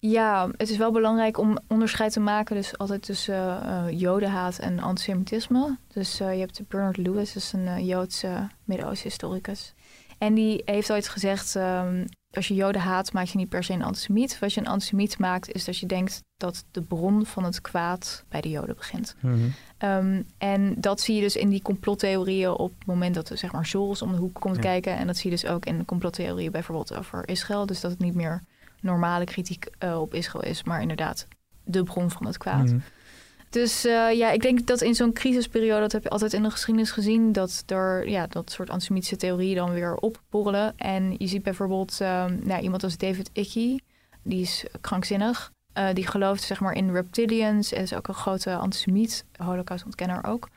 [0.00, 4.78] Ja, het is wel belangrijk om onderscheid te maken dus altijd tussen uh, jodenhaat en
[4.80, 5.78] antisemitisme.
[5.92, 9.74] Dus uh, je hebt Bernard Lewis, dat is een uh, Joodse Midden-Oosten historicus.
[10.18, 13.72] En die heeft ooit gezegd, um, als je joden haat, maak je niet per se
[13.72, 14.38] een antisemiet.
[14.38, 18.24] Wat je een antisemiet maakt, is dat je denkt dat de bron van het kwaad
[18.28, 19.16] bij de joden begint.
[19.20, 19.34] Mhm.
[19.34, 19.90] Mm -hmm.
[19.90, 23.52] um, en dat zie je dus in die complottheorieën op het moment dat er zeg
[23.52, 24.60] maar om de hoek komt ja.
[24.60, 24.96] kijken.
[24.96, 27.66] En dat zie je dus ook in de complottheorieën bijvoorbeeld over Israël.
[27.66, 28.42] Dus dat het niet meer
[28.80, 31.26] normale kritiek uh, op Israël is, maar inderdaad
[31.64, 32.66] de bron van het kwaad.
[32.66, 32.82] Mm.
[33.50, 36.50] Dus uh, ja, ik denk dat in zo'n crisisperiode, dat heb je altijd in de
[36.50, 40.78] geschiedenis gezien, dat er ja, dat soort antisemitische theorieën dan weer opborrelen.
[40.78, 43.80] En je ziet bijvoorbeeld uh, nou, iemand als David Icke,
[44.22, 45.52] die is krankzinnig.
[45.78, 50.48] Uh, die gelooft zeg maar in reptilians en is ook een grote antisemiet, holocaustontkenner ook.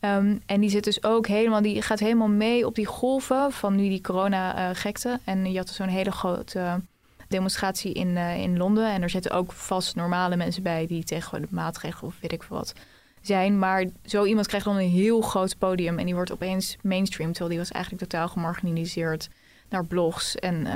[0.00, 3.74] Um, en die zit dus ook helemaal, die gaat helemaal mee op die golven van
[3.74, 5.20] nu die corona-gekte.
[5.24, 6.80] en je had zo'n hele grote
[7.28, 8.92] demonstratie in, uh, in Londen.
[8.92, 12.42] En er zitten ook vast normale mensen bij die tegen de maatregelen of weet ik
[12.42, 12.72] veel wat
[13.20, 13.58] zijn.
[13.58, 17.30] Maar zo iemand krijgt dan een heel groot podium en die wordt opeens mainstream.
[17.30, 19.28] Terwijl die was eigenlijk totaal gemarginaliseerd
[19.68, 20.34] naar blogs.
[20.34, 20.72] En uh,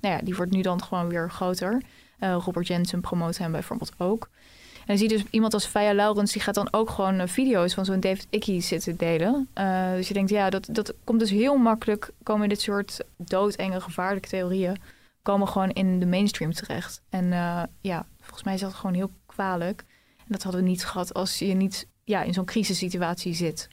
[0.00, 1.82] nou ja, die wordt nu dan gewoon weer groter.
[2.20, 4.28] Uh, Robert Jensen promoot hem bijvoorbeeld ook.
[4.74, 7.74] En dan zie je dus iemand als Faya Laurens, die gaat dan ook gewoon video's
[7.74, 9.48] van zo'n David Icke zitten delen.
[9.96, 14.28] Dus je denkt, ja, dat, dat komt dus heel makkelijk, komen dit soort doodenge, gevaarlijke
[14.28, 14.76] theorieën
[15.24, 17.02] komen gewoon in de mainstream terecht.
[17.08, 19.84] En uh, ja, volgens mij is dat gewoon heel kwalijk.
[20.18, 23.68] En dat hadden we niet gehad als je niet ja, in zo'n crisissituatie zit.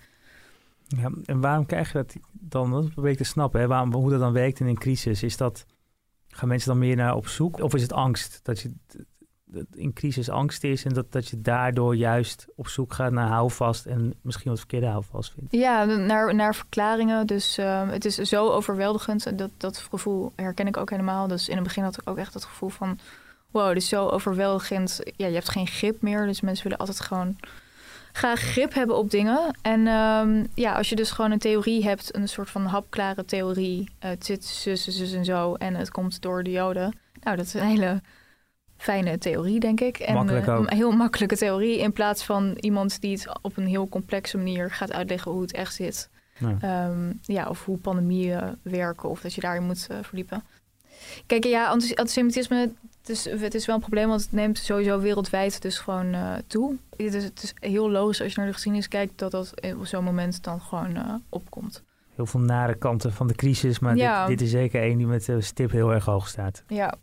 [0.87, 2.71] Ja, en waarom krijg je dat dan?
[2.71, 3.59] Dat probeer ik te snappen.
[3.59, 3.67] Hè?
[3.67, 5.23] Waarom, hoe dat dan werkt in een crisis.
[5.23, 5.65] Is dat,
[6.27, 7.59] gaan mensen dan meer naar op zoek?
[7.59, 8.39] Of is het angst?
[8.43, 8.73] Dat je
[9.73, 13.85] in crisis angst is en dat, dat je daardoor juist op zoek gaat naar houvast
[13.85, 15.51] en misschien wat verkeerde houvast vindt.
[15.51, 17.27] Ja, naar, naar verklaringen.
[17.27, 19.25] Dus uh, het is zo overweldigend.
[19.25, 21.27] En dat, dat gevoel herken ik ook helemaal.
[21.27, 22.99] Dus in het begin had ik ook echt het gevoel van...
[23.51, 24.99] wow, het is zo overweldigend.
[25.15, 26.25] Ja, je hebt geen grip meer.
[26.25, 27.35] Dus mensen willen altijd gewoon
[28.11, 29.57] graag grip hebben op dingen.
[29.61, 32.15] En um, ja, als je dus gewoon een theorie hebt...
[32.15, 33.79] een soort van hapklare theorie.
[33.79, 35.53] Uh, het zit zus, zus en zo.
[35.53, 36.95] En het komt door de joden.
[37.23, 38.01] Nou, dat is een hele
[38.81, 39.97] fijne theorie, denk ik.
[39.97, 40.71] En Makkelijk ook.
[40.71, 41.77] een heel makkelijke theorie.
[41.79, 45.51] In plaats van iemand die het op een heel complexe manier gaat uitleggen hoe het
[45.51, 46.09] echt zit.
[46.37, 49.09] Ja, um, ja of hoe pandemieën werken.
[49.09, 50.43] Of dat je daarin moet uh, verdiepen.
[51.25, 55.61] Kijk, ja, antisemitisme, het is, het is wel een probleem, want het neemt sowieso wereldwijd
[55.61, 56.75] dus gewoon uh, toe.
[56.97, 59.85] Het is, het is heel logisch als je naar de geschiedenis kijkt, dat dat op
[59.85, 61.83] zo'n moment dan gewoon uh, opkomt.
[62.15, 64.25] Heel veel nare kanten van de crisis, maar Ja.
[64.27, 66.63] dit, dit is zeker één die met de stip heel erg hoog staat.
[66.67, 66.93] Ja.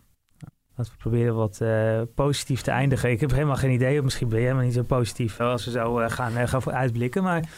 [0.78, 3.10] Laten we proberen wat uh, positief te eindigen.
[3.10, 5.70] Ik heb helemaal geen idee, of misschien ben jij helemaal niet zo positief als we
[5.70, 7.22] zo uh, gaan, gaan vooruitblikken.
[7.22, 7.48] Maar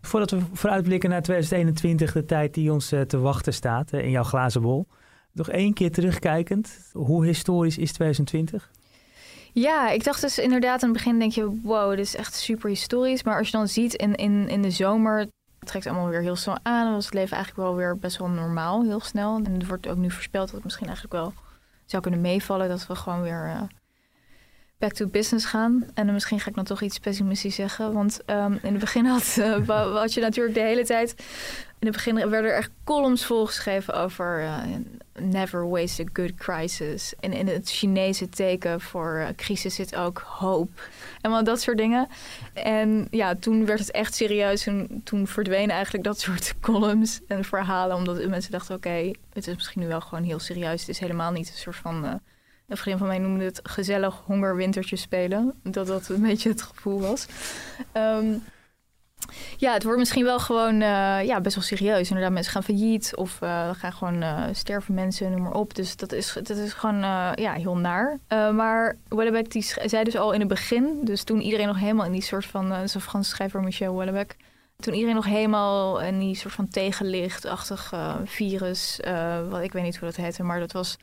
[0.00, 4.62] voordat we vooruitblikken naar 2021, de tijd die ons te wachten staat in jouw glazen
[4.62, 4.86] bol.
[5.32, 8.70] Nog één keer terugkijkend, hoe historisch is 2020?
[9.52, 12.68] Ja, ik dacht dus inderdaad aan het begin denk je, wow, dit is echt super
[12.68, 13.22] historisch.
[13.22, 15.30] Maar als je dan ziet in, in, in de zomer, het
[15.68, 16.84] trekt allemaal weer heel snel aan.
[16.84, 19.36] Dan was het leven eigenlijk wel weer best wel normaal, heel snel.
[19.36, 21.32] En er wordt ook nu voorspeld dat het misschien eigenlijk wel
[21.90, 22.68] zou kunnen meevallen.
[22.68, 23.62] Dat we gewoon weer uh,
[24.80, 25.84] back to business gaan.
[25.94, 27.92] En dan misschien ga ik dan toch iets pessimistisch zeggen.
[27.92, 31.14] Want um, in het begin had, uh, had je natuurlijk de hele tijd...
[31.78, 34.42] In het begin werden er echt columns volgeschreven over...
[34.42, 34.56] Uh,
[35.18, 37.14] never waste a good crisis.
[37.20, 40.88] En in het Chinese teken voor crisis zit ook hoop.
[41.20, 42.08] En wel dat soort dingen.
[42.52, 44.66] En ja, toen werd het echt serieus.
[44.66, 47.96] En toen verdwenen eigenlijk dat soort columns en verhalen.
[47.96, 50.80] Omdat mensen dachten, oké, het is misschien nu wel gewoon heel serieus.
[50.80, 52.20] Het is helemaal niet een soort van...
[52.70, 55.60] Een vriend van mij noemde het gezellig hongerwintertje spelen.
[55.62, 57.26] Dat dat een beetje het gevoel was.
[57.92, 58.42] Um,
[59.56, 62.08] ja, het wordt misschien wel gewoon uh, ja, best wel serieus.
[62.08, 65.74] Inderdaad, mensen gaan failliet of uh, gaan gewoon uh, sterven mensen, noem maar op.
[65.74, 67.00] Dus dat is, dat is gewoon
[67.34, 68.18] ja, heel naar.
[68.28, 72.12] maar Wellebeck die zei dus al in het begin, dus toen iedereen nog helemaal in
[72.12, 74.36] die soort van, zo'n Franse schrijver Michel Wellebeck,
[74.76, 77.92] toen iedereen nog helemaal in die soort van tegenlichtachtig
[78.24, 79.00] virus,
[79.48, 80.96] wat ik weet niet hoe dat heette, maar dat was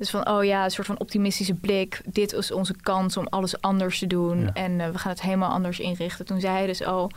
[0.00, 2.00] dus van, oh ja, een soort van optimistische blik.
[2.04, 4.52] Dit is onze kans om alles anders te doen.
[4.52, 6.24] En we gaan het helemaal anders inrichten.
[6.24, 7.10] Toen zei hij dus al,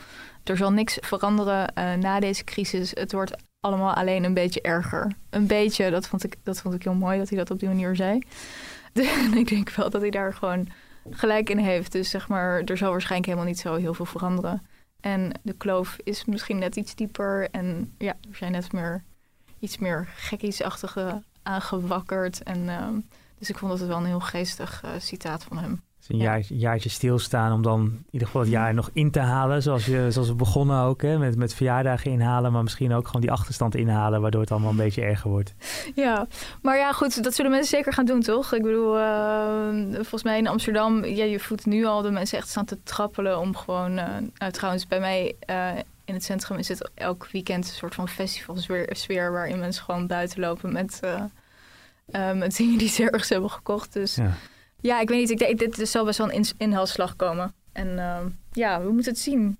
[0.44, 2.92] er zal niks veranderen uh, na deze crisis.
[2.94, 5.12] Het wordt allemaal alleen een beetje erger.
[5.30, 7.68] Een beetje, dat vond ik, dat vond ik heel mooi dat hij dat op die
[7.68, 8.20] manier zei.
[9.26, 10.68] En ik denk wel dat hij daar gewoon
[11.10, 11.92] gelijk in heeft.
[11.92, 14.68] Dus zeg maar, er zal waarschijnlijk helemaal niet zo heel veel veranderen.
[15.02, 17.48] En de kloof is misschien net iets dieper.
[17.52, 19.04] En ja, er zijn net meer
[19.60, 22.44] iets meer gekkiesachtige aangewakkerd.
[22.44, 22.88] En, uh,
[23.39, 25.82] dus ik vond dat het wel een heel geestig uh, citaat van hem.
[26.08, 29.20] Dus een jaar, jaartje stilstaan om dan in ieder geval het jaar nog in te
[29.20, 29.62] halen.
[29.62, 32.52] Zoals, je, zoals we begonnen ook, hè, met, met verjaardagen inhalen.
[32.52, 35.54] Maar misschien ook gewoon die achterstand inhalen, waardoor het allemaal een beetje erger wordt.
[35.96, 36.28] Ja,
[36.62, 38.54] maar ja goed, dat zullen mensen zeker gaan doen, toch?
[38.54, 42.50] Ik bedoel, uh, volgens mij in Amsterdam, ja, je voelt nu al de mensen echt
[42.50, 43.98] staan te trappelen om gewoon...
[43.98, 45.72] Uh, trouwens, bij mij uh,
[46.06, 48.95] in het centrum is het elk weekend een soort van festivalsfeer...
[48.95, 50.99] Sfeer, waarin mensen gewoon buiten lopen met,
[52.36, 53.93] met dingen die ze ergens hebben gekocht.
[53.93, 54.16] Dus...
[54.16, 54.34] Ja.
[54.84, 55.30] Ja, ik weet niet.
[55.30, 57.54] Ik denk, dit zal best wel een inhaalslag komen.
[57.72, 58.20] En uh,
[58.51, 59.58] ja, we moeten het zien.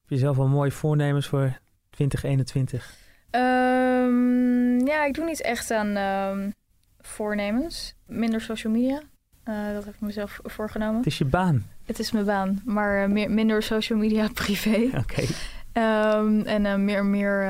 [0.00, 1.58] Heb je zelf al mooie voornemens voor
[1.90, 2.94] 2021?
[3.30, 6.54] Um, ja, ik doe niet echt aan um,
[6.98, 7.94] voornemens.
[8.06, 9.02] Minder social media.
[9.44, 10.96] Uh, dat heb ik mezelf voorgenomen.
[10.96, 11.66] Het is je baan.
[11.90, 14.90] Het is mijn baan, maar uh, meer, minder social media privé.
[14.98, 14.98] Oké.
[14.98, 16.16] Okay.
[16.18, 17.42] Um, en uh, meer, meer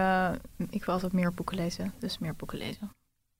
[0.70, 1.92] ik wil altijd meer boeken lezen.
[1.98, 2.90] Dus meer boeken lezen.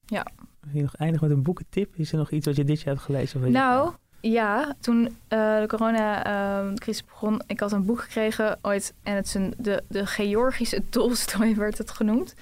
[0.06, 0.26] Ja.
[0.60, 1.96] Wil je nog eindigen met een boekentip?
[1.96, 3.44] Is er nog iets wat je dit jaar hebt gelezen?
[3.44, 4.74] Of nou, ja.
[4.80, 8.94] Toen de coronacrisis begon, ik had een boek gekregen ooit.
[9.02, 12.34] En het is een, de, de Georgische Tolstoy werd het genoemd.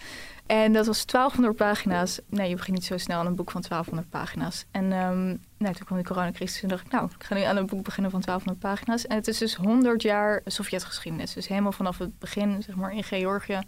[0.48, 2.20] En dat was 1200 pagina's.
[2.26, 4.64] Nee, je begint niet zo snel aan een boek van 1200 pagina's.
[4.70, 7.56] En um, nou, toen kwam de coronacrisis en dacht ik, nou, ik ga nu aan
[7.56, 9.06] een boek beginnen van 1200 pagina's.
[9.06, 11.32] En het is dus 100 jaar Sovjetgeschiedenis.
[11.32, 13.60] Dus helemaal vanaf het begin, zeg maar, in Georgië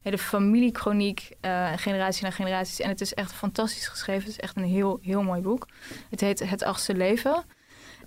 [0.00, 2.80] hele familiekroniek, uh, generatie na generaties.
[2.80, 4.22] En het is echt fantastisch geschreven.
[4.22, 5.68] Het is echt een heel, heel mooi boek.
[6.10, 7.44] Het heet Het Achtste Leven.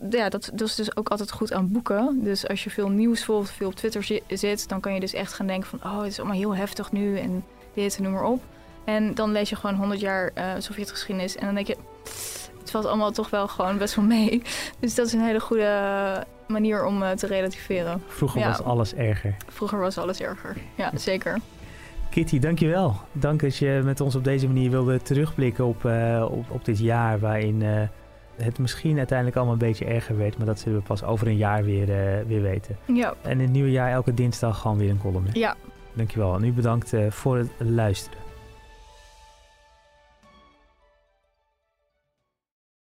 [0.09, 2.23] Ja, dat, dat is dus ook altijd goed aan boeken.
[2.23, 4.69] Dus als je veel nieuws volgt, veel op Twitter zit...
[4.69, 5.83] dan kan je dus echt gaan denken van...
[5.83, 7.43] oh, het is allemaal heel heftig nu en
[7.73, 8.41] dit noem maar op.
[8.85, 11.35] En dan lees je gewoon 100 jaar uh, Sovjetgeschiedenis...
[11.35, 11.77] en dan denk je,
[12.59, 14.41] het valt allemaal toch wel gewoon best wel mee.
[14.79, 18.03] Dus dat is een hele goede manier om uh, te relativeren.
[18.07, 18.47] Vroeger ja.
[18.47, 19.35] was alles erger.
[19.47, 21.39] Vroeger was alles erger, ja, zeker.
[22.09, 22.95] Kitty, dankjewel.
[23.11, 26.79] Dank dat je met ons op deze manier wilde terugblikken op, uh, op, op, dit
[26.79, 27.81] jaar waarin uh,
[28.35, 30.37] het misschien uiteindelijk allemaal een beetje erger werd.
[30.37, 32.77] Maar dat zullen we pas over een jaar weer, uh, weer weten.
[32.85, 33.13] Ja.
[33.21, 35.27] En in het nieuwe jaar elke dinsdag gewoon weer een column.
[35.31, 35.55] Ja.
[35.93, 36.35] Dankjewel.
[36.35, 38.22] En u bedankt voor het luisteren.